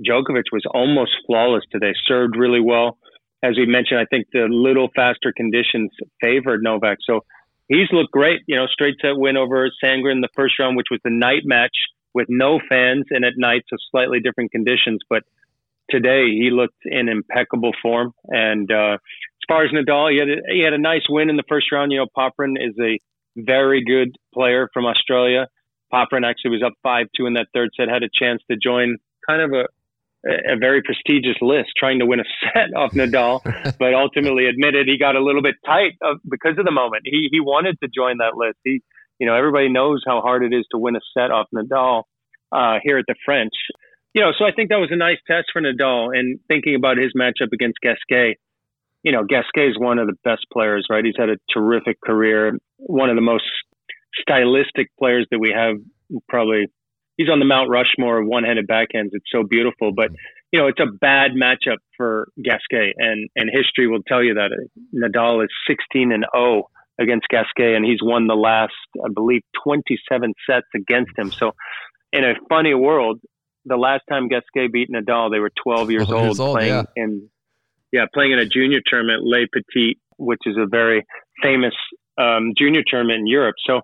[0.05, 1.93] Djokovic was almost flawless today.
[2.05, 2.97] Served really well.
[3.43, 6.97] As we mentioned, I think the little faster conditions favored Novak.
[7.05, 7.21] So
[7.67, 8.41] he's looked great.
[8.47, 11.43] You know, straight set win over Sandgren in the first round, which was the night
[11.43, 11.75] match
[12.13, 14.99] with no fans and at night, so slightly different conditions.
[15.09, 15.23] But
[15.89, 18.13] today he looked in impeccable form.
[18.27, 21.35] And uh, as far as Nadal, he had a, he had a nice win in
[21.35, 21.91] the first round.
[21.91, 22.99] You know, Popyrin is a
[23.37, 25.47] very good player from Australia.
[25.93, 28.97] Popyrin actually was up five two in that third set, had a chance to join
[29.27, 29.65] kind of a
[30.25, 33.41] a very prestigious list trying to win a set off Nadal,
[33.79, 37.03] but ultimately admitted he got a little bit tight of, because of the moment.
[37.05, 38.57] He he wanted to join that list.
[38.63, 38.81] He
[39.19, 42.03] you know everybody knows how hard it is to win a set off Nadal
[42.51, 43.53] uh, here at the French.
[44.13, 46.17] You know, so I think that was a nice test for Nadal.
[46.17, 48.37] And thinking about his matchup against Gasquet,
[49.03, 51.03] you know, Gasquet is one of the best players, right?
[51.03, 53.43] He's had a terrific career, one of the most
[54.21, 55.75] stylistic players that we have.
[56.29, 56.67] Probably,
[57.17, 59.09] he's on the Mount Rushmore of one-handed backhands.
[59.11, 60.11] It's so beautiful, but
[60.51, 64.51] you know, it's a bad matchup for Gasquet, and and history will tell you that
[64.93, 66.63] Nadal is 16 and 0
[66.99, 68.73] against Gasquet, and he's won the last,
[69.03, 71.31] I believe, 27 sets against him.
[71.31, 71.51] So,
[72.13, 73.19] in a funny world,
[73.65, 76.73] the last time Gasquet beat Nadal, they were 12 years 12 old, years old playing
[76.73, 76.83] yeah.
[76.95, 77.29] in
[77.91, 81.05] yeah playing in a junior tournament, Les Petits, which is a very
[81.41, 81.73] famous
[82.17, 83.55] um, junior tournament in Europe.
[83.65, 83.81] So.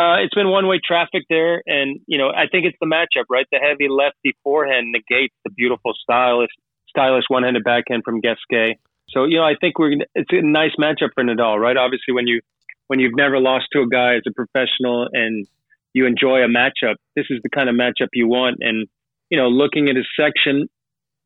[0.00, 3.44] Uh, it's been one-way traffic there, and you know I think it's the matchup, right?
[3.52, 6.48] The heavy lefty forehand negates the beautiful stylish,
[6.88, 8.78] stylish one-handed backhand from Gasquet.
[9.10, 11.76] So you know, I think we're it's a nice matchup for Nadal, right?
[11.76, 12.40] Obviously, when you
[12.86, 15.46] when you've never lost to a guy as a professional and
[15.92, 18.56] you enjoy a matchup, this is the kind of matchup you want.
[18.60, 18.88] And
[19.28, 20.66] you know, looking at his section,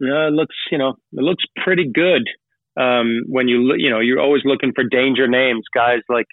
[0.02, 2.28] uh, looks you know it looks pretty good.
[2.76, 6.26] Um, when you you know, you're always looking for danger names, guys like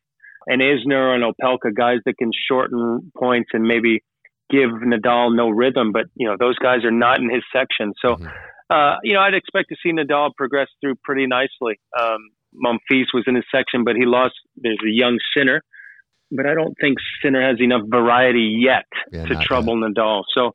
[0.48, 4.02] an Isner and Opelka, guys that can shorten points and maybe
[4.50, 5.92] give Nadal no rhythm.
[5.92, 8.16] But you know, those guys are not in his section, so.
[8.16, 8.28] Mm-hmm
[8.72, 11.80] uh, you know, I'd expect to see Nadal progress through pretty nicely.
[12.00, 14.34] Um, Monfils was in his section, but he lost.
[14.56, 15.62] There's a young Sinner,
[16.32, 19.92] but I don't think Sinner has enough variety yet yeah, to trouble yet.
[19.92, 20.24] Nadal.
[20.34, 20.52] So,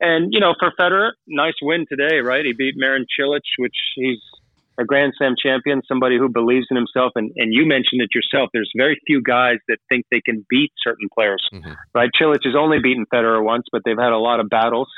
[0.00, 2.44] and you know, for Federer, nice win today, right?
[2.44, 4.20] He beat Marin Cilic, which he's
[4.78, 7.12] a Grand Slam champion, somebody who believes in himself.
[7.16, 8.50] And, and you mentioned it yourself.
[8.52, 11.72] There's very few guys that think they can beat certain players, mm-hmm.
[11.94, 12.10] right?
[12.20, 14.88] Cilic has only beaten Federer once, but they've had a lot of battles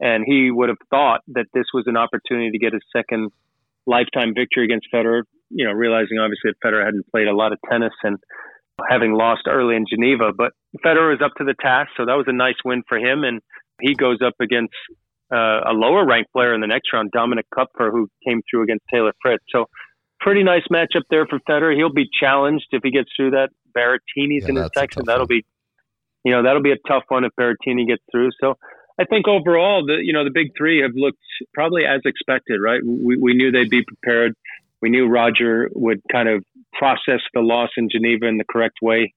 [0.00, 3.30] and he would have thought that this was an opportunity to get his second
[3.86, 5.22] lifetime victory against Federer.
[5.50, 8.18] You know, realizing obviously that Federer hadn't played a lot of tennis and
[8.90, 10.52] having lost early in Geneva, but
[10.84, 13.22] Federer was up to the task, so that was a nice win for him.
[13.22, 13.40] And
[13.80, 14.74] he goes up against
[15.32, 18.84] uh, a lower ranked player in the next round, Dominic Koepfer, who came through against
[18.92, 19.44] Taylor Fritz.
[19.50, 19.66] So
[20.20, 21.76] pretty nice matchup there for Federer.
[21.76, 23.50] He'll be challenged if he gets through that.
[23.76, 25.02] Berrettini's yeah, in his section.
[25.04, 25.28] That'll one.
[25.28, 25.44] be,
[26.24, 28.30] you know, that'll be a tough one if Berrettini gets through.
[28.40, 28.54] So
[28.98, 31.18] I think overall, the you know the big three have looked
[31.52, 32.80] probably as expected, right?
[32.84, 34.34] We we knew they'd be prepared.
[34.80, 39.14] We knew Roger would kind of process the loss in Geneva in the correct way.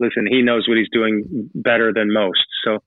[0.00, 2.46] Listen, he knows what he's doing better than most.
[2.64, 2.78] So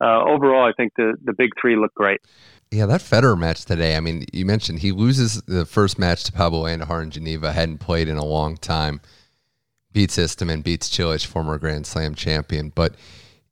[0.00, 2.20] uh, overall, I think the the big three look great.
[2.70, 3.96] Yeah, that Federer match today.
[3.96, 7.52] I mean, you mentioned he loses the first match to Pablo Andujar in Geneva.
[7.52, 9.00] Hadn't played in a long time.
[9.92, 12.94] Beats Istomin, beats Cilic, former Grand Slam champion, but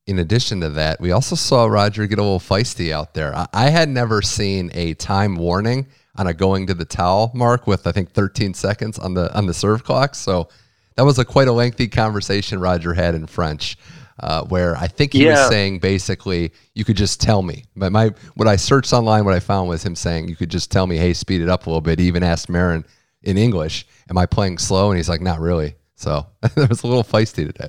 [0.07, 3.37] in addition to that, we also saw Roger get a little feisty out there.
[3.37, 7.67] I, I had never seen a time warning on a going to the towel mark
[7.67, 10.15] with I think 13 seconds on the on the serve clock.
[10.15, 10.49] So
[10.97, 13.77] that was a quite a lengthy conversation Roger had in French,
[14.21, 15.33] uh, where I think he yeah.
[15.33, 17.65] was saying basically you could just tell me.
[17.77, 20.71] But my what I searched online, what I found was him saying you could just
[20.71, 21.99] tell me, hey, speed it up a little bit.
[21.99, 22.85] He even asked Marin
[23.23, 26.87] in English, "Am I playing slow?" And he's like, "Not really." So it was a
[26.87, 27.69] little feisty today.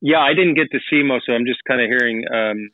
[0.00, 1.36] Yeah, I didn't get to see most of it.
[1.36, 2.70] I'm just kind of hearing um,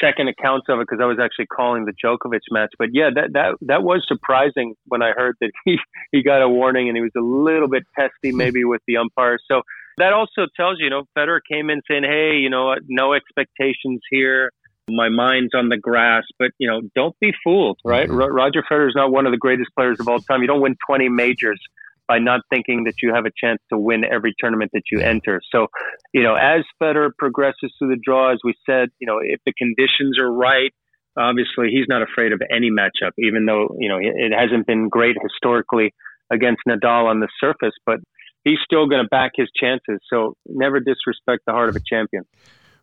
[0.00, 2.72] second accounts of it because I was actually calling the Djokovic match.
[2.78, 5.78] But yeah, that that that was surprising when I heard that he
[6.12, 9.38] he got a warning and he was a little bit testy maybe with the umpire.
[9.50, 9.62] So
[9.98, 14.00] that also tells you, you know, Federer came in saying, "Hey, you know, no expectations
[14.10, 14.50] here."
[14.86, 18.08] My mind's on the grass, but you know, don't be fooled, right?
[18.08, 18.34] Mm-hmm.
[18.34, 20.42] Roger Federer is not one of the greatest players of all time.
[20.42, 21.60] You don't win 20 majors
[22.06, 25.40] by not thinking that you have a chance to win every tournament that you enter.
[25.50, 25.68] So,
[26.12, 29.52] you know, as Federer progresses through the draw, as we said, you know, if the
[29.54, 30.72] conditions are right,
[31.16, 35.16] obviously he's not afraid of any matchup, even though, you know, it hasn't been great
[35.22, 35.94] historically
[36.30, 38.00] against Nadal on the surface, but
[38.44, 40.00] he's still going to back his chances.
[40.08, 42.24] So never disrespect the heart of a champion.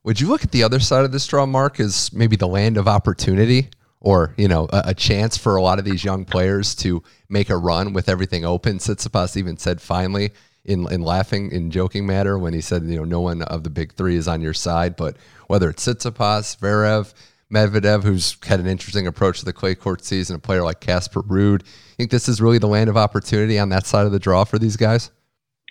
[0.04, 2.78] Would you look at the other side of this draw, Mark, as maybe the land
[2.78, 3.70] of opportunity?
[4.02, 7.50] or you know a, a, chance for a lot of these young players to make
[7.50, 8.80] a run with everything open.
[8.80, 10.32] Tsitsipas even said finally
[10.66, 13.70] in in laughing in joking matter when he said you know no one of the
[13.70, 15.16] big three is on your side, but
[15.48, 17.14] whether it's Tsitsipas, Zverev,
[17.54, 21.22] Medvedev, who's had an interesting approach to the clay court season, a player like Casper
[21.22, 21.62] Ruud.
[21.64, 24.44] I think this is really the land of opportunity on that side of the draw
[24.44, 25.12] for these guys.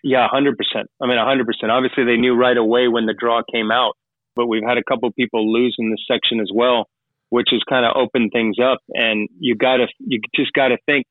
[0.02, 0.88] Yeah, hundred percent.
[1.02, 1.70] I mean, hundred percent.
[1.70, 3.94] Obviously, they knew right away when the draw came out,
[4.36, 6.88] but we've had a couple people lose in this section as well
[7.30, 8.78] which has kind of opened things up.
[8.90, 11.06] And you got to, you just got to think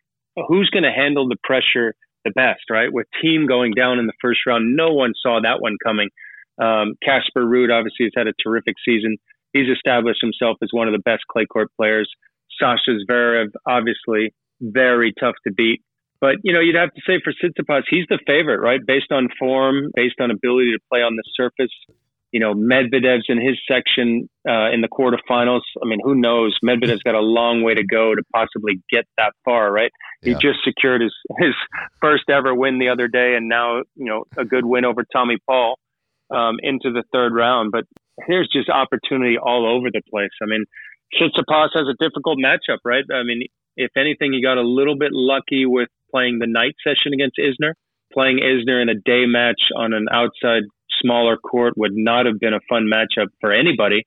[0.47, 2.91] who's going to handle the pressure the best, right?
[2.91, 6.09] With Thiem going down in the first round, no one saw that one coming.
[6.61, 9.17] Um, Casper Ruud obviously has had a terrific season.
[9.53, 12.11] He's established himself as one of the best clay court players.
[12.59, 15.81] Sasha Zverev, obviously, very tough to beat.
[16.21, 18.79] But you know, you'd have to say for Tsitsipas, he's the favorite, right?
[18.85, 21.71] Based on form, based on ability to play on the surface.
[22.31, 25.61] You know, Medvedev's in his section uh, in the quarterfinals.
[25.81, 26.55] I mean, who knows?
[26.63, 29.91] Medvedev's got a long way to go to possibly get that far, right?
[30.21, 30.33] Yeah.
[30.33, 31.55] He just secured his his
[32.01, 35.37] first ever win the other day, and now you know a good win over Tommy
[35.47, 35.79] Paul
[36.29, 37.71] um, into the third round.
[37.71, 37.85] But
[38.27, 40.29] there's just opportunity all over the place.
[40.43, 40.65] I mean,
[41.15, 43.03] Tsitsipas has a difficult matchup, right?
[43.11, 43.43] I mean,
[43.75, 47.73] if anything, he got a little bit lucky with playing the night session against Isner.
[48.13, 50.63] Playing Isner in a day match on an outside
[51.01, 54.03] smaller court would not have been a fun matchup for anybody,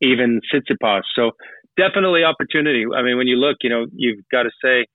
[0.00, 1.02] even Tsitsipas.
[1.14, 1.32] So
[1.76, 2.84] definitely opportunity.
[2.94, 4.86] I mean, when you look, you know, you've got to say,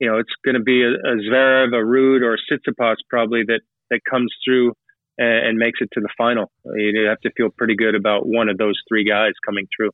[0.00, 3.60] you know, it's going to be a, a Zverev, a Ruud, or a probably that
[3.90, 4.72] that comes through
[5.18, 6.50] and, and makes it to the final.
[6.64, 9.90] You have to feel pretty good about one of those three guys coming through.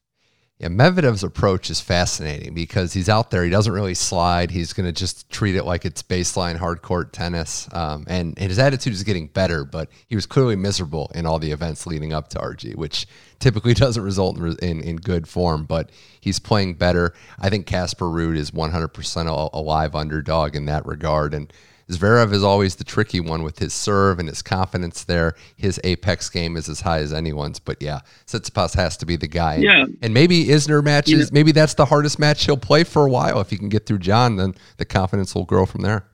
[0.58, 3.44] Yeah, Medvedev's approach is fascinating because he's out there.
[3.44, 4.50] He doesn't really slide.
[4.50, 7.68] He's going to just treat it like it's baseline hard court tennis.
[7.72, 11.38] Um, and, and, his attitude is getting better, but he was clearly miserable in all
[11.38, 13.06] the events leading up to RG, which
[13.38, 15.64] typically doesn't result in, in, in good form.
[15.64, 15.90] But
[16.20, 17.14] he's playing better.
[17.38, 21.34] I think Casper Ruud is 100% a, a live underdog in that regard.
[21.34, 21.52] And
[21.90, 25.34] Zverev is always the tricky one with his serve and his confidence there.
[25.56, 27.58] His apex game is as high as anyone's.
[27.58, 29.56] But yeah, Tsitsipas has to be the guy.
[29.56, 29.86] Yeah.
[30.02, 33.40] And maybe Isner matches, maybe that's the hardest match he'll play for a while.
[33.40, 36.06] If he can get through John, then the confidence will grow from there.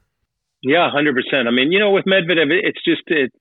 [0.63, 1.49] Yeah, hundred percent.
[1.49, 3.33] I mean, you know, with Medvedev, it's just it,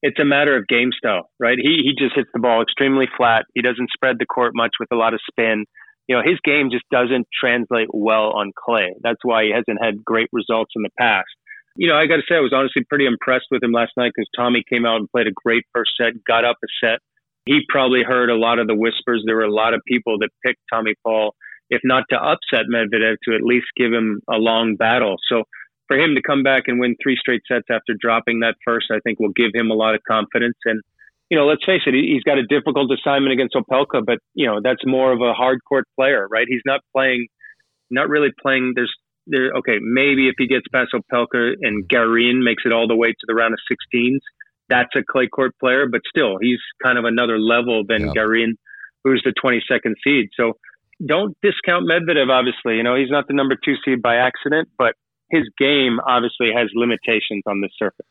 [0.00, 1.58] it's a matter of game style, right?
[1.60, 3.44] He he just hits the ball extremely flat.
[3.54, 5.66] He doesn't spread the court much with a lot of spin.
[6.08, 8.94] You know, his game just doesn't translate well on clay.
[9.02, 11.28] That's why he hasn't had great results in the past
[11.80, 14.12] you know, I got to say, I was honestly pretty impressed with him last night
[14.14, 16.98] because Tommy came out and played a great first set, got up a set.
[17.46, 19.22] He probably heard a lot of the whispers.
[19.24, 21.34] There were a lot of people that picked Tommy Paul,
[21.70, 25.16] if not to upset Medvedev, to at least give him a long battle.
[25.26, 25.44] So
[25.88, 29.00] for him to come back and win three straight sets after dropping that first, I
[29.02, 30.58] think will give him a lot of confidence.
[30.66, 30.82] And,
[31.30, 34.60] you know, let's face it, he's got a difficult assignment against Opelka, but, you know,
[34.62, 36.46] that's more of a hard court player, right?
[36.46, 37.28] He's not playing,
[37.90, 38.74] not really playing.
[38.76, 38.94] There's
[39.26, 43.08] there, okay, maybe if he gets past Opelka and Garin makes it all the way
[43.08, 44.18] to the round of 16s,
[44.68, 45.86] that's a clay court player.
[45.90, 48.12] But still, he's kind of another level than yeah.
[48.14, 48.56] Garin,
[49.04, 50.30] who's the 22nd seed.
[50.36, 50.54] So
[51.04, 52.30] don't discount Medvedev.
[52.30, 54.94] Obviously, you know he's not the number two seed by accident, but
[55.30, 58.06] his game obviously has limitations on this surface.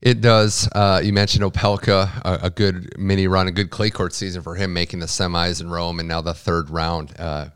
[0.00, 0.68] It does.
[0.72, 4.56] Uh, you mentioned Opelka, a, a, good mini run, a good clay court season for
[4.56, 7.14] him, making the semis in Rome, and now the third round.
[7.16, 7.50] Uh,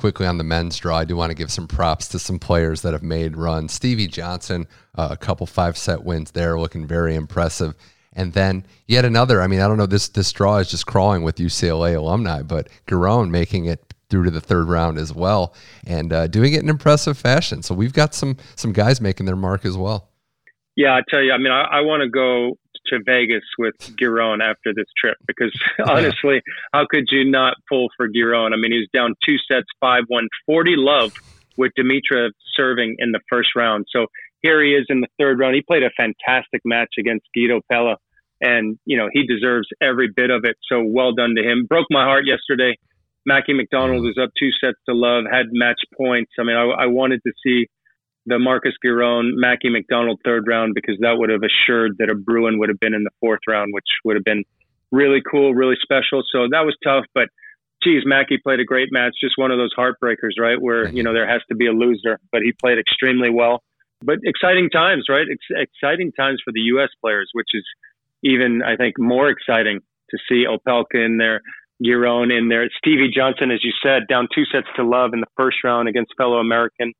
[0.00, 2.80] quickly on the men's draw, I do want to give some props to some players
[2.82, 3.74] that have made runs.
[3.74, 7.74] Stevie Johnson, uh, a couple five set wins there, looking very impressive.
[8.14, 9.42] And then yet another.
[9.42, 9.86] I mean, I don't know.
[9.86, 14.30] This this draw is just crawling with UCLA alumni, but Giron making it through to
[14.30, 15.54] the third round as well,
[15.86, 17.62] and uh, doing it in impressive fashion.
[17.62, 20.08] So we've got some some guys making their mark as well.
[20.76, 24.42] Yeah, I tell you, I mean, I, I want to go to Vegas with Giron
[24.42, 25.52] after this trip because
[25.86, 28.52] honestly, how could you not pull for Giron?
[28.52, 31.14] I mean, he was down two sets, 5 1, 40 love
[31.56, 33.86] with Dimitrov serving in the first round.
[33.94, 34.06] So
[34.42, 35.54] here he is in the third round.
[35.54, 37.96] He played a fantastic match against Guido Pella,
[38.40, 40.56] and, you know, he deserves every bit of it.
[40.70, 41.66] So well done to him.
[41.68, 42.76] Broke my heart yesterday.
[43.26, 46.32] Mackie McDonald was up two sets to love, had match points.
[46.38, 47.68] I mean, I, I wanted to see
[48.26, 52.58] the Marcos Giron, Mackie McDonald third round because that would have assured that a Bruin
[52.58, 54.44] would have been in the fourth round, which would have been
[54.92, 56.22] really cool, really special.
[56.30, 57.28] So that was tough, but
[57.82, 59.14] geez, Mackie played a great match.
[59.20, 60.60] Just one of those heartbreakers, right?
[60.60, 63.62] Where you know there has to be a loser, but he played extremely well.
[64.02, 65.26] But exciting times, right?
[65.30, 66.88] Ex- exciting times for the U.S.
[67.00, 67.64] players, which is
[68.22, 69.80] even I think more exciting
[70.10, 71.40] to see Opelka in there,
[71.82, 75.30] Giron in there, Stevie Johnson, as you said, down two sets to love in the
[75.36, 76.92] first round against fellow American.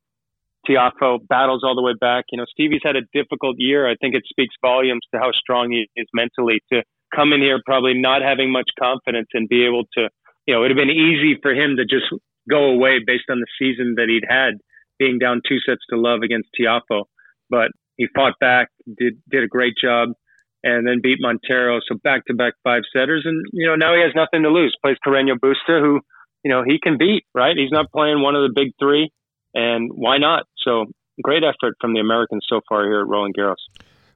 [0.71, 2.25] Tiafoe battles all the way back.
[2.31, 3.89] You know, Stevie's had a difficult year.
[3.89, 7.59] I think it speaks volumes to how strong he is mentally to come in here
[7.65, 10.09] probably not having much confidence and be able to,
[10.47, 12.05] you know, it would have been easy for him to just
[12.49, 14.55] go away based on the season that he'd had,
[14.97, 17.03] being down two sets to love against Tiafoe.
[17.49, 20.09] But he fought back, did did a great job,
[20.63, 21.81] and then beat Monteiro.
[21.87, 24.75] So back to back five setters, and you know now he has nothing to lose.
[24.81, 25.99] Plays Carreño Busta, who
[26.43, 27.25] you know he can beat.
[27.35, 29.11] Right, he's not playing one of the big three
[29.53, 30.45] and why not?
[30.63, 30.85] So
[31.21, 33.55] great effort from the Americans so far here at Roland Garros.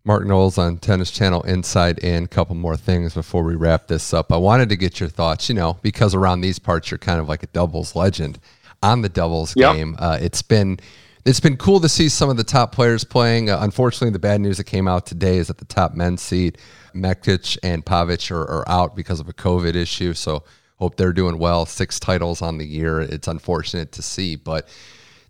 [0.04, 2.26] Mark Knowles on Tennis Channel Inside In.
[2.26, 4.32] A couple more things before we wrap this up.
[4.32, 7.28] I wanted to get your thoughts, you know, because around these parts you're kind of
[7.28, 8.39] like a doubles legend
[8.84, 9.76] on the doubles yep.
[9.76, 9.95] game.
[9.98, 10.80] Uh, it's been
[11.26, 13.50] it's been cool to see some of the top players playing.
[13.50, 16.60] Uh, unfortunately, the bad news that came out today is that the top men's seed,
[16.93, 20.13] Mektic and Pavic, are, are out because of a COVID issue.
[20.13, 20.43] So
[20.78, 21.65] hope they're doing well.
[21.65, 23.02] Six titles on the year.
[23.02, 24.69] It's unfortunate to see, but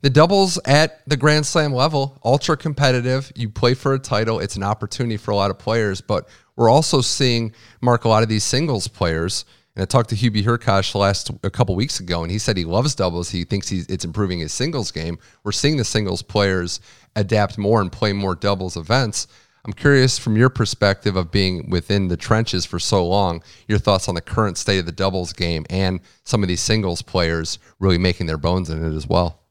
[0.06, 3.32] the doubles at the Grand Slam level, ultra competitive.
[3.34, 4.40] You play for a title.
[4.40, 8.22] It's an opportunity for a lot of players, but we're also seeing Mark a lot
[8.22, 9.46] of these singles players.
[9.76, 12.66] And I talked to Hubie Hurkacz last a couple weeks ago, and he said he
[12.66, 13.32] loves doubles.
[13.32, 15.18] He thinks he's, it's improving his singles game.
[15.44, 16.82] We're seeing the singles players
[17.16, 19.26] adapt more and play more doubles events.
[19.66, 24.08] I'm curious from your perspective of being within the trenches for so long, your thoughts
[24.08, 27.98] on the current state of the doubles game and some of these singles players really
[27.98, 29.42] making their bones in it as well.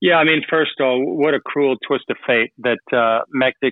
[0.00, 3.20] Yeah, I mean, first of all, what a cruel twist of fate that uh,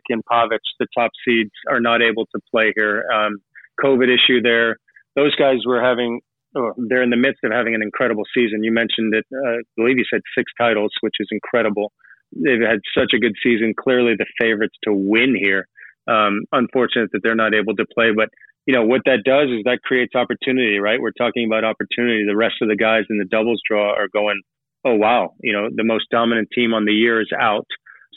[0.08, 3.04] and Pavic, the top seeds, are not able to play here.
[3.12, 3.38] Um,
[3.84, 4.76] COVID issue there.
[5.16, 6.20] Those guys were having,
[6.56, 8.64] oh, they're in the midst of having an incredible season.
[8.64, 11.92] You mentioned that, uh, I believe you said six titles, which is incredible.
[12.34, 13.74] They've had such a good season.
[13.78, 15.68] Clearly the favorites to win here.
[16.08, 18.28] Um, unfortunate that they're not able to play, but
[18.66, 21.00] you know what that does is that creates opportunity, right?
[21.00, 22.24] We're talking about opportunity.
[22.26, 24.40] The rest of the guys in the doubles draw are going
[24.84, 27.66] oh wow, you know, the most dominant team on the year is out,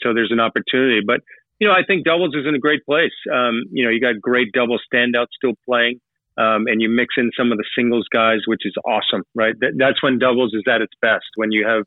[0.02, 1.00] so there's an opportunity.
[1.04, 1.20] But
[1.58, 3.14] you know, I think doubles is in a great place.
[3.32, 6.00] Um, you know, you got great double standouts still playing,
[6.36, 9.54] um, and you mix in some of the singles guys, which is awesome, right?
[9.60, 11.26] That, that's when doubles is at its best.
[11.36, 11.84] When you have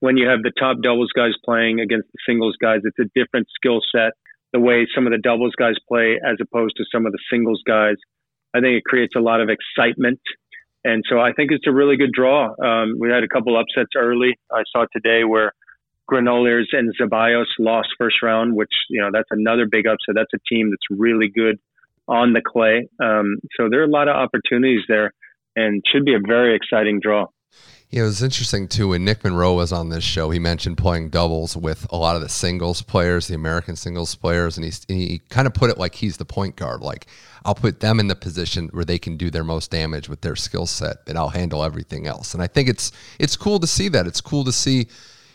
[0.00, 3.46] when you have the top doubles guys playing against the singles guys, it's a different
[3.54, 4.12] skill set.
[4.52, 7.62] The way some of the doubles guys play, as opposed to some of the singles
[7.66, 7.96] guys,
[8.54, 10.20] I think it creates a lot of excitement
[10.86, 12.54] and so I think it's a really good draw.
[12.64, 14.38] Um, we had a couple upsets early.
[14.52, 15.52] I saw today where
[16.08, 20.14] Granollers and Zeballos lost first round, which, you know, that's another big upset.
[20.14, 21.58] That's a team that's really good
[22.06, 22.88] on the clay.
[23.02, 25.12] Um, so there are a lot of opportunities there
[25.56, 27.26] and should be a very exciting draw.
[27.90, 28.88] Yeah, it was interesting too.
[28.88, 32.22] When Nick Monroe was on this show, he mentioned playing doubles with a lot of
[32.22, 35.94] the singles players, the American singles players, and he, he kind of put it like
[35.94, 36.80] he's the point guard.
[36.80, 37.06] Like,
[37.44, 40.34] I'll put them in the position where they can do their most damage with their
[40.34, 42.34] skill set, and I'll handle everything else.
[42.34, 42.90] And I think it's
[43.20, 44.06] it's cool to see that.
[44.06, 44.88] It's cool to see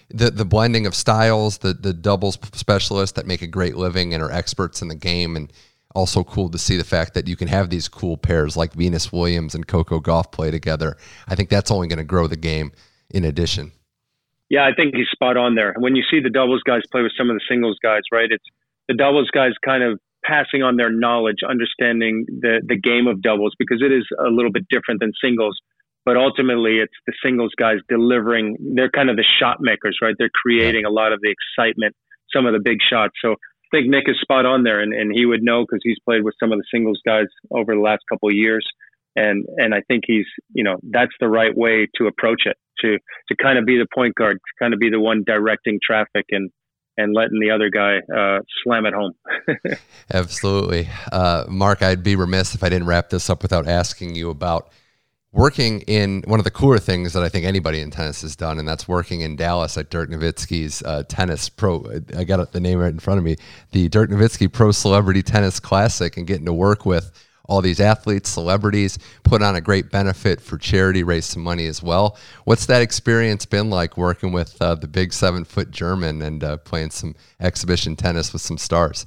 [0.10, 4.22] the the blending of styles, the the doubles specialists that make a great living and
[4.22, 5.54] are experts in the game, and
[5.96, 9.12] also cool to see the fact that you can have these cool pairs like Venus
[9.12, 10.98] Williams and Coco Gauff play together.
[11.28, 12.72] I think that's only going to grow the game
[13.10, 13.72] in addition.
[14.50, 15.74] Yeah, I think he's spot on there.
[15.78, 18.30] When you see the doubles guys play with some of the singles guys, right?
[18.30, 18.44] It's
[18.88, 23.54] the doubles guys kind of passing on their knowledge, understanding the the game of doubles
[23.58, 25.60] because it is a little bit different than singles.
[26.04, 28.58] But ultimately, it's the singles guys delivering.
[28.76, 30.16] They're kind of the shot makers, right?
[30.18, 31.96] They're creating a lot of the excitement,
[32.34, 33.14] some of the big shots.
[33.22, 33.36] So
[33.72, 36.36] think Nick is spot on there, and, and he would know because he's played with
[36.40, 38.66] some of the singles guys over the last couple of years,
[39.16, 42.98] and and I think he's you know that's the right way to approach it to
[43.30, 46.26] to kind of be the point guard, to kind of be the one directing traffic
[46.30, 46.52] and
[46.98, 49.14] and letting the other guy uh, slam it home.
[50.14, 51.82] Absolutely, uh, Mark.
[51.82, 54.70] I'd be remiss if I didn't wrap this up without asking you about
[55.34, 58.60] working in one of the cooler things that I think anybody in tennis has done,
[58.60, 61.86] and that's working in Dallas at Dirk Nowitzki's uh, tennis pro.
[62.18, 63.38] I got the name right in front of me,
[63.72, 67.12] the Dirk Nowitzki Pro Celebrity Tennis Classic, and getting to work with
[67.46, 71.82] all these athletes, celebrities, put on a great benefit for charity, raise some money as
[71.84, 72.18] well.
[72.46, 76.58] What's that experience been like working with uh, the big seven foot German and uh,
[76.58, 79.06] playing some exhibition tennis with some stars?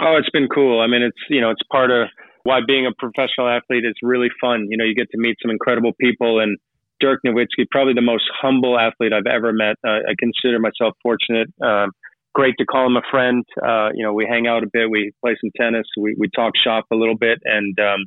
[0.00, 0.80] Oh, it's been cool.
[0.80, 2.08] I mean, it's you know, it's part of
[2.42, 4.66] why being a professional athlete is really fun.
[4.70, 6.58] You know, you get to meet some incredible people and
[7.00, 9.76] Dirk Nowitzki, probably the most humble athlete I've ever met.
[9.86, 11.48] Uh, I consider myself fortunate.
[11.62, 11.90] Um,
[12.34, 13.44] great to call him a friend.
[13.60, 16.52] Uh, you know, we hang out a bit, we play some tennis, we, we talk
[16.56, 17.38] shop a little bit.
[17.44, 18.04] And, um,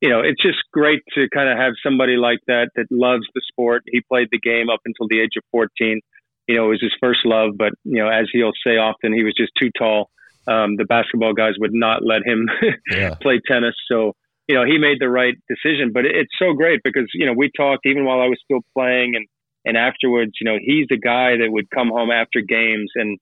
[0.00, 3.40] you know, it's just great to kind of have somebody like that that loves the
[3.48, 3.82] sport.
[3.86, 6.00] He played the game up until the age of 14.
[6.46, 9.24] You know, it was his first love, but, you know, as he'll say often, he
[9.24, 10.10] was just too tall
[10.46, 12.48] um, the basketball guys would not let him
[12.90, 13.14] yeah.
[13.20, 13.74] play tennis.
[13.90, 14.12] So,
[14.48, 15.90] you know, he made the right decision.
[15.92, 19.14] But it's so great because, you know, we talked even while I was still playing
[19.16, 19.26] and,
[19.64, 23.18] and afterwards, you know, he's the guy that would come home after games and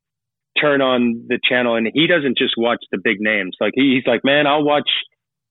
[0.61, 3.57] turn on the channel and he doesn't just watch the big names.
[3.61, 4.91] Like he, he's like, man, I'll watch,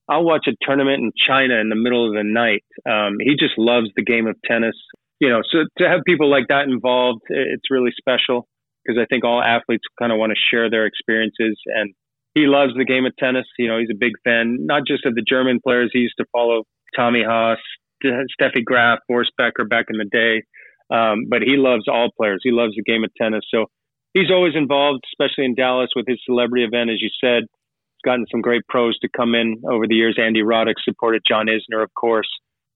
[0.08, 2.64] I'll watch a tournament in China in the middle of the night.
[2.88, 4.76] Um, he just loves the game of tennis.
[5.20, 8.46] You know, so to have people like that involved, it's really special
[8.84, 11.56] because I think all athletes kind of want to share their experiences.
[11.66, 11.94] And
[12.34, 13.46] he loves the game of tennis.
[13.58, 15.90] You know, he's a big fan, not just of the German players.
[15.92, 16.64] He used to follow
[16.96, 17.58] Tommy Haas,
[18.04, 20.42] Steffi Graf, Boris Becker back in the day.
[20.94, 22.40] Um, but he loves all players.
[22.42, 23.44] He loves the game of tennis.
[23.50, 23.66] So
[24.12, 27.44] he's always involved, especially in Dallas with his celebrity event, as you said.
[27.44, 30.18] He's gotten some great pros to come in over the years.
[30.20, 32.28] Andy Roddick supported John Isner, of course.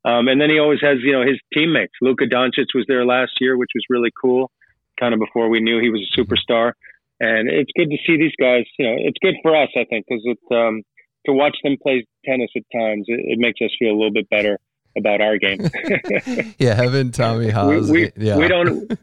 [0.05, 1.93] Um, and then he always has, you know, his teammates.
[2.01, 4.51] Luka Doncic was there last year, which was really cool
[4.99, 6.73] kind of before we knew he was a superstar.
[7.21, 8.65] And it's good to see these guys.
[8.79, 10.83] You know, it's good for us, I think, because it um,
[11.27, 14.29] to watch them play tennis at times, it, it makes us feel a little bit
[14.31, 14.59] better
[14.97, 15.61] about our game.
[16.59, 17.89] yeah, having Tommy Haas.
[17.89, 18.37] We, we, yeah.
[18.37, 18.99] we don't.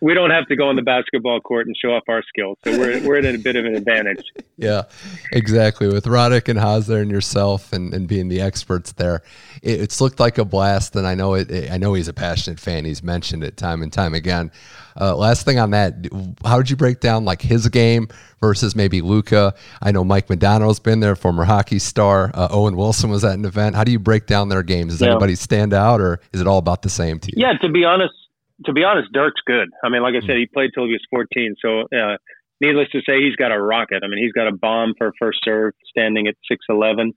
[0.00, 2.58] Yeah, we don't have to go on the basketball court and show off our skills.
[2.64, 4.24] So we're, we're at a bit of an advantage.
[4.56, 4.82] Yeah,
[5.32, 5.88] exactly.
[5.88, 9.22] With Roddick and Haas and yourself and, and being the experts there,
[9.62, 10.94] it, it's looked like a blast.
[10.96, 12.84] And I know it, I know he's a passionate fan.
[12.84, 14.52] He's mentioned it time and time again.
[15.00, 15.94] Uh, last thing on that,
[16.44, 19.54] how did you break down like his game versus maybe Luka?
[19.80, 22.30] I know Mike Modano's been there, former hockey star.
[22.34, 23.76] Uh, Owen Wilson was at an event.
[23.76, 24.92] How do you break down their games?
[24.92, 25.12] Does yeah.
[25.12, 27.46] anybody stand out, or is it all about the same to you?
[27.46, 28.12] Yeah, to be honest,
[28.64, 29.68] to be honest, Dirk's good.
[29.84, 31.54] I mean, like I said, he played till he was 14.
[31.60, 32.16] So, uh,
[32.60, 34.02] needless to say, he's got a rocket.
[34.04, 37.12] I mean, he's got a bomb for first serve, standing at 6'11,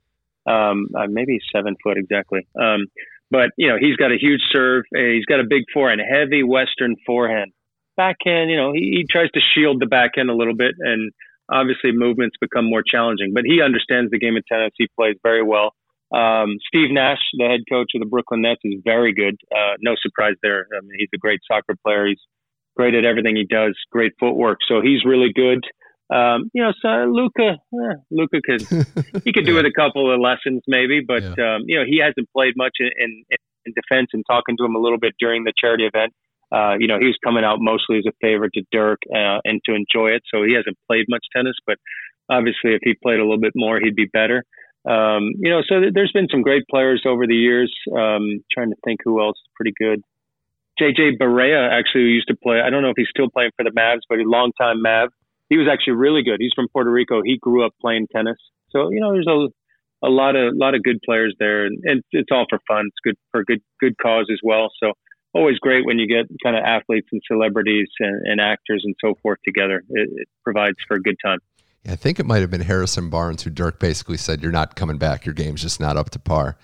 [0.46, 2.48] um, uh, maybe seven foot exactly.
[2.60, 2.88] Um,
[3.30, 4.86] but, you know, he's got a huge serve.
[4.96, 7.52] Uh, he's got a big forehand, heavy Western forehand.
[7.98, 11.12] Backhand, you know, he, he tries to shield the backhand a little bit, and
[11.50, 13.34] obviously movements become more challenging.
[13.34, 14.72] But he understands the game of tennis.
[14.78, 15.74] He plays very well.
[16.14, 19.36] Um, Steve Nash, the head coach of the Brooklyn Nets, is very good.
[19.52, 20.68] Uh, no surprise there.
[20.72, 22.08] I mean, he's a great soccer player.
[22.08, 22.22] He's
[22.78, 23.76] great at everything he does.
[23.92, 24.60] Great footwork.
[24.68, 25.64] So he's really good.
[26.14, 28.62] Um, you know, so Luka, eh, Luka could
[29.24, 29.64] he could do yeah.
[29.64, 31.56] with a couple of lessons maybe, but yeah.
[31.56, 33.24] um, you know he hasn't played much in, in,
[33.66, 34.10] in defense.
[34.14, 36.14] And talking to him a little bit during the charity event,
[36.54, 39.60] uh, you know, he was coming out mostly as a favorite to Dirk uh, and
[39.66, 40.22] to enjoy it.
[40.32, 41.78] So he hasn't played much tennis, but
[42.30, 44.44] obviously if he played a little bit more, he'd be better.
[44.86, 47.74] Um, you know, so th- there's been some great players over the years.
[47.92, 50.02] Um, trying to think who else is pretty good.
[50.80, 52.60] JJ Barea actually used to play.
[52.60, 55.10] I don't know if he's still playing for the Mavs, but a long time Mav.
[55.50, 56.38] He was actually really good.
[56.40, 57.22] He's from Puerto Rico.
[57.24, 58.38] He grew up playing tennis.
[58.72, 59.48] So you know, there's a
[60.06, 62.88] a lot of lot of good players there, and, and it's all for fun.
[62.88, 64.70] It's good for good good cause as well.
[64.82, 64.94] So
[65.34, 69.16] always great when you get kind of athletes and celebrities and, and actors and so
[69.22, 69.84] forth together.
[69.90, 71.40] It, it provides for a good time.
[71.88, 74.98] I think it might have been Harrison Barnes who Dirk basically said, "You're not coming
[74.98, 75.26] back.
[75.26, 76.58] Your game's just not up to par."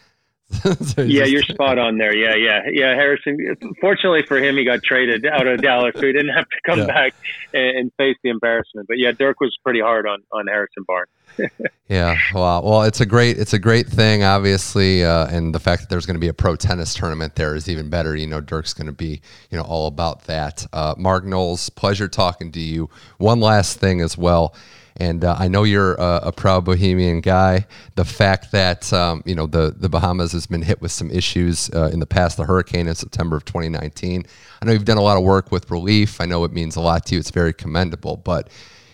[0.64, 2.16] so yeah, just, you're spot on there.
[2.16, 2.96] Yeah, yeah, yeah.
[2.96, 3.38] Harrison.
[3.80, 6.80] Fortunately for him, he got traded out of Dallas, so he didn't have to come
[6.80, 6.86] yeah.
[6.88, 7.14] back
[7.54, 8.88] and, and, face the embarrassment.
[8.88, 11.52] But yeah, Dirk was pretty hard on on Harrison Barnes.
[11.88, 15.84] yeah, well, well, it's a great it's a great thing, obviously, uh, and the fact
[15.84, 18.16] that there's going to be a pro tennis tournament there is even better.
[18.16, 20.66] You know, Dirk's going to be you know all about that.
[20.74, 22.90] Uh, Mark Knowles, pleasure talking to you.
[23.20, 24.56] One last thing as well
[25.00, 27.66] and uh, I know you're a, a, proud Bahamian guy.
[27.96, 31.70] The fact that um, you know the the Bahamas has been hit with some issues
[31.74, 34.26] uh, in the past, the hurricane in September of 2019.
[34.62, 36.20] I know you've done a lot of work with relief.
[36.20, 37.20] I know it means a lot to you.
[37.20, 38.18] It's very commendable.
[38.18, 38.50] But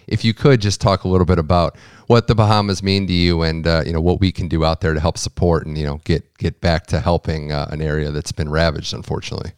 [0.08, 1.76] if you could just talk a little bit about
[2.08, 4.82] what the Bahamas mean to you, and uh, you know what we can do out
[4.82, 8.12] there to help support and you know get get back to helping uh, an area
[8.12, 9.54] that's been ravaged, unfortunately.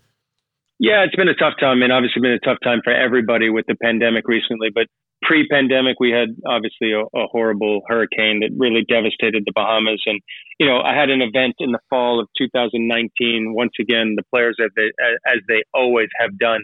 [0.79, 3.65] Yeah, it's been a tough time, and obviously been a tough time for everybody with
[3.67, 4.69] the pandemic recently.
[4.73, 4.87] But
[5.27, 10.01] pre-pandemic, we had obviously a, a, horrible hurricane that really devastated the Bahamas.
[10.05, 10.21] And
[10.57, 13.53] you know, I had an event in the fall of 2019.
[13.53, 14.89] Once again, the players, as they,
[15.27, 16.61] as they always have done,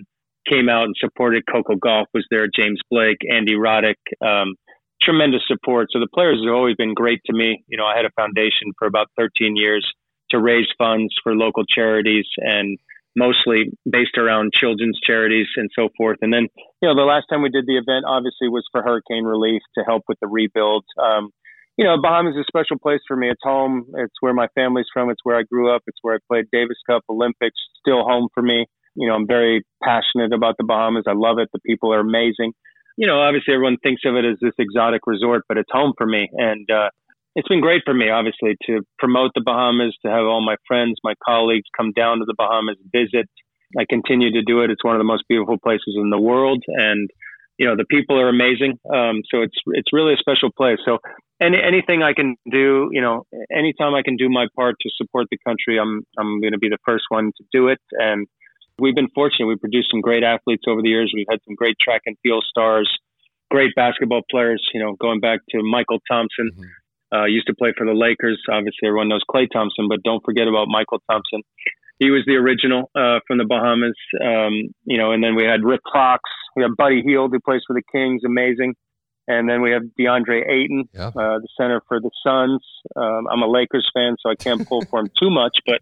[0.49, 1.43] came out and supported.
[1.51, 3.99] Coco Gauff was there, James Blake, Andy Roddick.
[4.25, 4.55] Um,
[5.01, 5.89] tremendous support.
[5.91, 7.63] So the players have always been great to me.
[7.67, 9.85] You know, I had a foundation for about 13 years
[10.29, 12.79] to raise funds for local charities and
[13.15, 16.17] mostly based around children's charities and so forth.
[16.21, 16.47] And then,
[16.81, 19.83] you know, the last time we did the event obviously was for hurricane relief to
[19.83, 20.85] help with the rebuild.
[20.97, 21.29] Um,
[21.77, 23.29] you know, Bahamas is a special place for me.
[23.29, 23.85] It's home.
[23.97, 25.09] It's where my family's from.
[25.09, 25.81] It's where I grew up.
[25.87, 27.57] It's where I played Davis Cup, Olympics.
[27.79, 28.65] Still home for me.
[28.95, 31.05] You know, I'm very passionate about the Bahamas.
[31.07, 31.49] I love it.
[31.51, 32.53] The people are amazing.
[32.95, 36.05] You know, obviously everyone thinks of it as this exotic resort, but it's home for
[36.05, 36.29] me.
[36.31, 36.89] And uh,
[37.35, 40.97] it's been great for me, obviously, to promote the Bahamas, to have all my friends,
[41.03, 43.29] my colleagues come down to the Bahamas, visit.
[43.77, 44.69] I continue to do it.
[44.69, 47.09] It's one of the most beautiful places in the world, and
[47.57, 48.77] you know the people are amazing.
[48.93, 50.77] Um, so it's it's really a special place.
[50.85, 50.99] So
[51.41, 55.25] any anything I can do, you know, anytime I can do my part to support
[55.31, 57.79] the country, I'm I'm going to be the first one to do it.
[57.93, 58.27] And
[58.77, 59.47] we've been fortunate.
[59.47, 61.11] We've produced some great athletes over the years.
[61.15, 62.87] We've had some great track and field stars,
[63.49, 64.63] great basketball players.
[64.75, 66.51] You know, going back to Mychal Thompson.
[66.53, 66.82] Mm-hmm
[67.13, 68.41] uh, used to play for the Lakers.
[68.49, 71.41] Obviously, everyone knows Klay Thompson, but don't forget about Mychal Thompson.
[71.99, 75.11] He was the original uh, from the Bahamas, um, you know.
[75.11, 76.23] And then we had Rick Fox.
[76.55, 78.75] We have Buddy Hield, who plays for the Kings, amazing.
[79.27, 81.07] And then we have DeAndre Ayton, yeah.
[81.07, 82.61] uh, the center for the Suns.
[82.95, 85.79] Um, I'm a Lakers fan, so I can't pull for him too much, but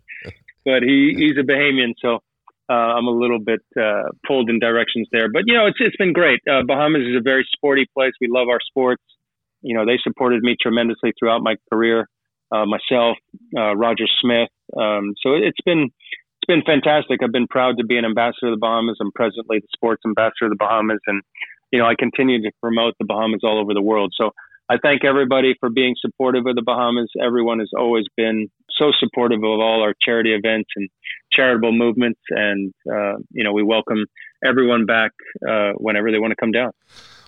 [0.63, 2.19] but he, he's a Bahamian, so
[2.69, 5.27] uh, I'm a little bit uh, pulled in directions there.
[5.32, 6.39] But you know, it's it's been great.
[6.47, 8.13] Uh, Bahamas is a very sporty place.
[8.21, 9.01] We love our sports
[9.62, 12.07] you know, they supported me tremendously throughout my career.
[12.53, 13.16] Uh, myself,
[13.55, 14.49] uh, Roger Smith.
[14.76, 15.89] Um, so it's been
[16.41, 17.24] it's been fantastic.
[17.24, 18.97] I've been proud to be an ambassador of the Bahamas.
[18.99, 21.22] I'm presently the sports ambassador of the Bahamas, and
[21.72, 24.14] you know I continue to promote the Bahamas all over the world.
[24.18, 24.32] So
[24.70, 27.12] I thank everybody for being supportive of the Bahamas.
[27.22, 30.89] Everyone has always been so supportive of all our charity events and
[31.32, 34.05] charitable movements, and uh, you know we welcome
[34.43, 35.12] everyone back
[35.47, 36.72] uh, whenever they want to come down.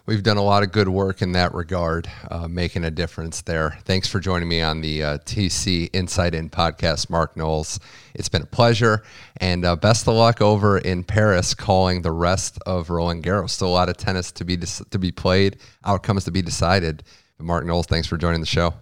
[0.05, 3.77] We've done a lot of good work in that regard, uh, making a difference there.
[3.85, 7.79] Thanks for joining me on the uh, TC Inside In podcast, Mark Knowles.
[8.13, 9.03] It's been a pleasure,
[9.37, 13.51] and uh, best of luck over in Paris, calling the rest of Roland Garros.
[13.51, 17.03] Still a lot of tennis to be to be played, outcomes to be decided.
[17.39, 18.73] Mark Knowles, thanks for joining the show.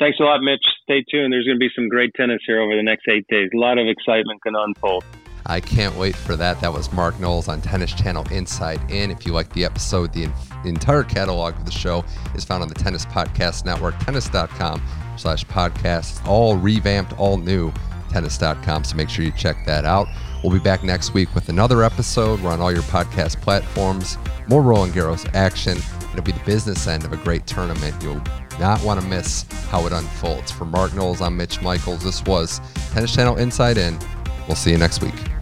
[0.00, 0.58] Thanks a lot, Mitch.
[0.82, 1.32] Stay tuned.
[1.32, 3.48] There's going to be some great tennis here over the next eight days.
[3.54, 5.04] A lot of excitement can unfold.
[5.48, 6.60] I can't wait for that.
[6.60, 9.10] That was Mark Knowles on Tennis Channel Inside In.
[9.10, 10.30] If you like the episode, the
[10.64, 14.82] entire catalog of the show is found on the Tennis Podcast Network, tennis.com
[15.16, 16.26] slash podcast.
[16.26, 17.72] All revamped, all new,
[18.10, 18.84] tennis.com.
[18.84, 20.08] So make sure you check that out.
[20.42, 22.40] We'll be back next week with another episode.
[22.40, 24.18] We're on all your podcast platforms.
[24.48, 25.78] More Roland Garros action.
[26.10, 27.94] It'll be the business end of a great tournament.
[28.02, 28.22] You'll
[28.58, 30.50] not want to miss how it unfolds.
[30.50, 32.02] For Mark Knowles, I'm Mitch Michaels.
[32.02, 32.60] This was
[32.92, 33.98] Tennis Channel Inside In.
[34.46, 35.35] We'll see you next week.